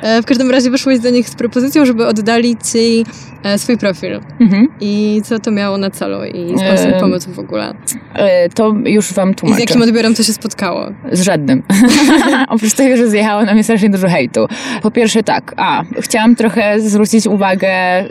E, 0.02 0.22
W 0.22 0.26
każdym 0.26 0.52
razie 0.52 0.70
wyszłeś 0.70 1.00
do 1.00 1.10
nich 1.10 1.30
z 1.30 1.36
propozycją, 1.36 1.86
żeby 1.86 2.08
oddali 2.08 2.56
ci 2.72 3.06
e, 3.44 3.58
swój 3.60 3.78
profil. 3.78 4.20
Mhm. 4.40 4.68
I 4.82 5.22
co 5.26 5.40
to 5.40 5.52
miało 5.52 5.78
na 5.78 5.90
celu 5.90 6.24
i 6.26 6.48
skąd 6.58 6.82
ten 6.82 7.00
pomysł 7.00 7.32
w 7.32 7.40
ogóle? 7.40 7.74
E, 8.16 8.50
To 8.50 8.74
już 8.86 9.14
wam 9.14 9.30
I 9.30 9.34
z 9.34 9.36
tłumaczę. 9.36 9.62
jakim 9.62 9.82
odbiorem 9.82 10.16
to 10.16 10.24
się 10.24 10.34
spotkało? 10.34 10.86
Z 11.12 11.22
żadnym. 11.22 11.64
Oprócz 12.50 12.74
tego, 12.74 12.98
że 12.98 13.08
zjechało 13.10 13.44
na 13.44 13.54
mnie 13.54 13.64
strasznie 13.64 13.90
dużo 13.90 14.08
hejtu. 14.10 14.48
Po 14.82 14.92
pierwsze 14.92 15.24
tak, 15.24 15.54
a, 15.58 15.84
chciałam 16.00 16.36
trochę 16.36 16.80
zwrócić 16.82 17.28
uwagę, 17.28 17.68
e, 17.70 18.06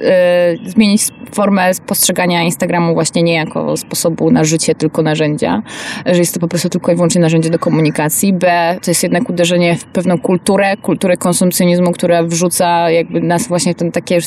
zmienić 0.67 1.03
formę 1.33 1.71
postrzegania 1.87 2.43
Instagramu 2.43 2.95
właśnie 2.95 3.23
nie 3.23 3.35
jako 3.35 3.77
sposobu 3.77 4.31
na 4.31 4.45
życie, 4.45 4.75
tylko 4.75 5.03
narzędzia, 5.03 5.34
że 6.07 6.19
jest 6.19 6.35
to 6.35 6.41
po 6.41 6.49
prostu 6.49 6.69
tylko 6.69 6.93
i 6.93 6.95
wyłącznie 6.95 7.21
narzędzie 7.21 7.51
do 7.51 7.59
komunikacji. 7.59 8.33
B, 8.33 8.77
to 8.83 8.91
jest 8.91 9.03
jednak 9.03 9.31
uderzenie 9.31 9.77
w 9.77 9.85
pewną 9.85 10.19
kulturę, 10.19 10.77
kulturę 10.77 11.17
konsumpcjonizmu, 11.17 11.93
która 11.93 12.23
wrzuca 12.23 12.91
jakby 12.91 13.21
nas 13.21 13.49
właśnie 13.49 13.75
w 13.75 13.77
ten 13.77 13.93
takie, 13.93 14.19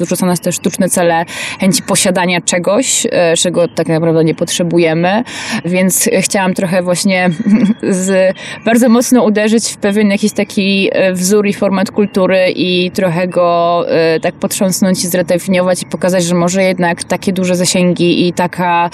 wrzuca 0.00 0.26
nas 0.26 0.40
te 0.40 0.52
sztuczne 0.52 0.88
cele 0.88 1.24
chęci 1.60 1.82
posiadania 1.82 2.40
czegoś, 2.40 3.06
e, 3.10 3.36
czego 3.36 3.68
tak 3.68 3.88
naprawdę 3.88 4.24
nie 4.24 4.34
potrzebujemy, 4.34 5.24
więc 5.64 6.08
chciałam 6.20 6.54
trochę 6.54 6.82
właśnie 6.82 7.30
z, 7.90 8.36
bardzo 8.64 8.88
mocno 8.88 9.24
uderzyć 9.24 9.68
w 9.68 9.76
pewien 9.76 10.10
jakiś 10.10 10.32
taki 10.32 10.88
e, 10.92 11.12
wzór 11.12 11.46
i 11.46 11.52
format 11.52 11.90
kultury 11.90 12.52
i 12.56 12.90
trochę 12.90 13.28
go 13.28 13.84
e, 13.88 14.20
tak 14.20 14.34
potrząsnąć 14.34 15.04
i 15.04 15.06
zredefiniować 15.06 15.82
i 15.82 15.86
pokazać, 15.86 16.24
że 16.24 16.34
może 16.34 16.62
jednak 16.62 17.04
takie 17.04 17.32
duże 17.32 17.56
zasięgi 17.56 18.28
i 18.28 18.32
taka 18.32 18.90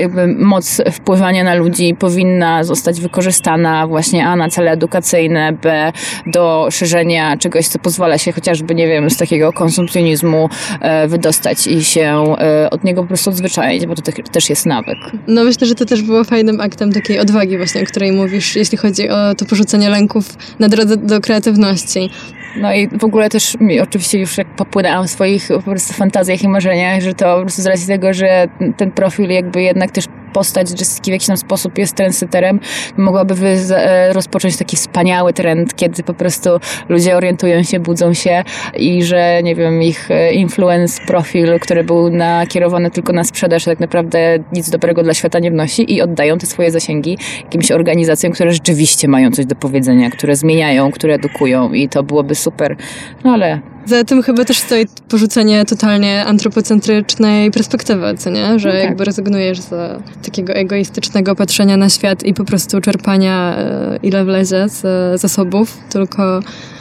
jakby 0.00 0.26
moc 0.26 0.82
wpływania 0.90 1.44
na 1.44 1.54
ludzi 1.54 1.94
powinna 1.98 2.64
zostać 2.64 3.00
wykorzystana 3.00 3.86
właśnie 3.86 4.26
A 4.26 4.36
na 4.36 4.48
cele 4.48 4.70
edukacyjne, 4.70 5.52
B 5.52 5.92
do 6.26 6.68
szerzenia 6.70 7.36
czegoś, 7.36 7.68
co 7.68 7.78
pozwala 7.78 8.18
się 8.18 8.32
chociażby, 8.32 8.74
nie 8.74 8.88
wiem, 8.88 9.10
z 9.10 9.16
takiego 9.16 9.52
konsumpcjonizmu 9.52 10.48
e, 10.80 11.08
wydostać 11.08 11.66
i 11.66 11.84
się 11.84 12.34
e, 12.38 12.70
od 12.70 12.84
niego 12.84 13.02
po 13.02 13.08
prostu 13.08 13.30
odzwyczaić, 13.30 13.86
bo 13.86 13.94
to 13.94 14.02
te- 14.02 14.12
też 14.12 14.50
jest 14.50 14.66
nawyk. 14.66 14.98
No 15.28 15.44
myślę, 15.44 15.66
że 15.66 15.74
to 15.74 15.84
też 15.84 16.02
było 16.02 16.24
fajnym 16.24 16.60
aktem 16.60 16.92
takiej 16.92 17.18
odwagi 17.18 17.56
właśnie, 17.56 17.82
o 17.82 17.84
której 17.84 18.12
mówisz, 18.12 18.56
jeśli 18.56 18.78
chodzi 18.78 19.08
o 19.08 19.34
to 19.34 19.44
porzucenie 19.44 19.88
lęków 19.88 20.36
na 20.58 20.68
drodze 20.68 20.96
do 20.96 21.20
kreatywności. 21.20 22.10
No 22.56 22.74
i 22.74 22.88
w 22.88 23.04
ogóle 23.04 23.28
też 23.28 23.56
mi 23.60 23.80
oczywiście 23.80 24.18
już 24.18 24.38
jak 24.38 24.56
popłynęłam 24.56 25.06
w 25.06 25.10
swoich 25.10 25.48
po 25.48 25.62
prostu 25.62 25.94
fantazjach 25.94 26.42
i 26.42 26.48
marzeniach, 26.48 27.00
że 27.00 27.14
to 27.14 27.36
po 27.36 27.40
prostu 27.40 27.62
z 27.62 27.66
racji 27.66 27.86
tego, 27.86 28.14
że 28.14 28.48
ten 28.76 28.90
profil 28.90 29.30
jakby 29.30 29.62
jednak 29.62 29.90
też 29.90 30.04
postać 30.32 30.70
Jessica 30.70 31.04
w 31.04 31.08
jakiś 31.08 31.26
tam 31.26 31.36
sposób 31.36 31.78
jest 31.78 31.94
trendseterem, 31.94 32.60
mogłaby 32.96 33.34
e, 33.70 34.12
rozpocząć 34.12 34.56
taki 34.56 34.76
wspaniały 34.76 35.32
trend, 35.32 35.76
kiedy 35.76 36.02
po 36.02 36.14
prostu 36.14 36.50
ludzie 36.88 37.16
orientują 37.16 37.62
się, 37.62 37.80
budzą 37.80 38.14
się 38.14 38.44
i 38.76 39.04
że, 39.04 39.42
nie 39.42 39.54
wiem, 39.54 39.82
ich 39.82 40.10
e, 40.10 40.32
influence 40.32 41.02
profil, 41.06 41.60
który 41.60 41.84
był 41.84 42.10
nakierowany 42.10 42.90
tylko 42.90 43.12
na 43.12 43.24
sprzedaż, 43.24 43.64
tak 43.64 43.80
naprawdę 43.80 44.38
nic 44.52 44.70
dobrego 44.70 45.02
dla 45.02 45.14
świata 45.14 45.38
nie 45.38 45.50
wnosi 45.50 45.94
i 45.94 46.02
oddają 46.02 46.38
te 46.38 46.46
swoje 46.46 46.70
zasięgi 46.70 47.18
jakimś 47.44 47.70
organizacjom, 47.70 48.32
które 48.32 48.52
rzeczywiście 48.52 49.08
mają 49.08 49.30
coś 49.30 49.46
do 49.46 49.54
powiedzenia, 49.54 50.10
które 50.10 50.36
zmieniają, 50.36 50.92
które 50.92 51.14
edukują 51.14 51.72
i 51.72 51.88
to 51.88 52.02
byłoby 52.02 52.34
super. 52.34 52.76
No 53.24 53.32
ale 53.32 53.60
Za 53.88 54.04
tym 54.04 54.22
chyba 54.22 54.44
też 54.44 54.58
stoi 54.58 54.86
porzucenie 55.08 55.64
totalnie 55.64 56.24
antropocentrycznej 56.24 57.50
perspektywy, 57.50 58.14
co 58.18 58.30
nie? 58.30 58.58
Że 58.58 58.68
No 58.68 58.74
tak. 58.74 58.84
jakby 58.84 59.04
rezygnujesz 59.04 59.60
z 59.60 60.02
takiego 60.24 60.52
egoistycznego 60.52 61.36
patrzenia 61.36 61.76
na 61.76 61.88
świat 61.88 62.22
i 62.22 62.34
po 62.34 62.44
prostu 62.44 62.80
czerpania 62.80 63.56
e, 63.58 63.98
ile 64.02 64.24
wlezie 64.24 64.68
z 64.68 65.20
zasobów, 65.20 65.78
tylko 65.90 66.40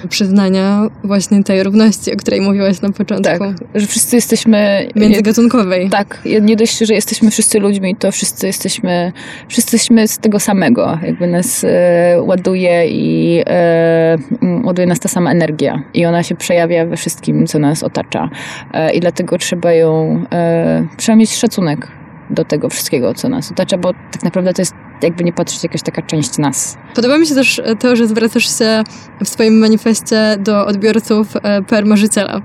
przyznania 0.09 0.87
właśnie 1.03 1.43
tej 1.43 1.63
równości, 1.63 2.13
o 2.13 2.17
której 2.17 2.41
mówiłaś 2.41 2.81
na 2.81 2.89
początku. 2.91 3.23
tak, 3.23 3.41
że 3.75 3.87
wszyscy 3.87 4.15
jesteśmy... 4.15 4.87
Międzygatunkowej. 4.95 5.89
Tak, 5.89 6.21
nie 6.41 6.55
dość, 6.55 6.77
że 6.77 6.93
jesteśmy 6.93 7.31
wszyscy 7.31 7.59
ludźmi, 7.59 7.95
to 7.95 8.11
wszyscy 8.11 8.47
jesteśmy, 8.47 9.11
wszyscy 9.49 9.75
jesteśmy 9.75 10.07
z 10.07 10.17
tego 10.17 10.39
samego. 10.39 10.99
Jakby 11.03 11.27
nas 11.27 11.63
e, 11.63 12.21
ładuje 12.21 12.87
i 12.87 13.43
e, 13.47 14.17
ładuje 14.63 14.87
nas 14.87 14.99
ta 14.99 15.09
sama 15.09 15.31
energia. 15.31 15.83
I 15.93 16.05
ona 16.05 16.23
się 16.23 16.35
przejawia 16.35 16.85
we 16.85 16.96
wszystkim, 16.97 17.47
co 17.47 17.59
nas 17.59 17.83
otacza. 17.83 18.29
E, 18.73 18.93
I 18.93 18.99
dlatego 18.99 19.37
trzeba 19.37 19.71
ją, 19.71 20.23
e, 20.31 20.87
trzeba 20.97 21.15
mieć 21.15 21.35
szacunek 21.35 21.87
do 22.29 22.45
tego 22.45 22.69
wszystkiego, 22.69 23.13
co 23.13 23.29
nas 23.29 23.51
otacza, 23.51 23.77
bo 23.77 23.93
tak 24.11 24.23
naprawdę 24.23 24.53
to 24.53 24.61
jest, 24.61 24.73
jakby 25.01 25.23
nie 25.23 25.33
patrzeć, 25.33 25.63
jakaś 25.63 25.81
taka 25.81 26.01
część 26.01 26.37
nas. 26.37 26.77
Podoba 26.95 27.17
mi 27.17 27.27
się 27.27 27.35
też 27.35 27.61
to, 27.79 27.95
że 27.95 28.07
zwracasz 28.07 28.57
się 28.59 28.83
w 29.23 29.29
swoim 29.29 29.59
manifestie 29.59 30.37
do 30.39 30.65
odbiorców 30.65 31.27
e, 31.43 31.61
per 31.61 31.85
marzyciela. 31.85 32.41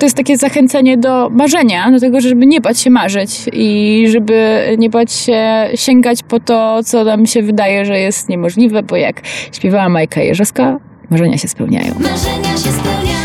To 0.00 0.06
jest 0.06 0.16
takie 0.16 0.36
zachęcenie 0.36 0.98
do 0.98 1.30
marzenia, 1.30 1.90
do 1.90 2.00
tego, 2.00 2.20
żeby 2.20 2.46
nie 2.46 2.60
bać 2.60 2.78
się 2.78 2.90
marzyć 2.90 3.44
i 3.52 4.04
żeby 4.08 4.64
nie 4.78 4.90
bać 4.90 5.12
się 5.12 5.68
sięgać 5.74 6.22
po 6.22 6.40
to, 6.40 6.80
co 6.84 7.04
nam 7.04 7.26
się 7.26 7.42
wydaje, 7.42 7.84
że 7.84 7.98
jest 7.98 8.28
niemożliwe, 8.28 8.82
bo 8.82 8.96
jak 8.96 9.20
śpiewała 9.52 9.88
Majka 9.88 10.20
Jerzowska, 10.20 10.78
marzenia 11.10 11.38
się 11.38 11.48
spełniają. 11.48 11.94
Marzenia 11.94 12.52
się 12.52 12.72
spełniają. 12.72 13.19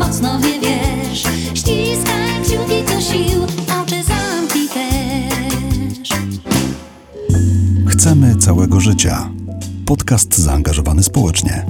mocno 0.00 0.38
wie, 0.38 0.60
wiesz. 0.60 1.22
Ściskaj 1.54 2.42
kciuki 2.42 2.84
co 2.86 3.00
sił, 3.00 3.42
a 3.72 3.82
oczy 3.82 4.02
zamknij 4.04 4.68
też. 4.68 6.08
Chcemy 7.86 8.36
całego 8.36 8.80
życia. 8.80 9.30
Podcast 9.86 10.38
zaangażowany 10.38 11.02
społecznie. 11.02 11.66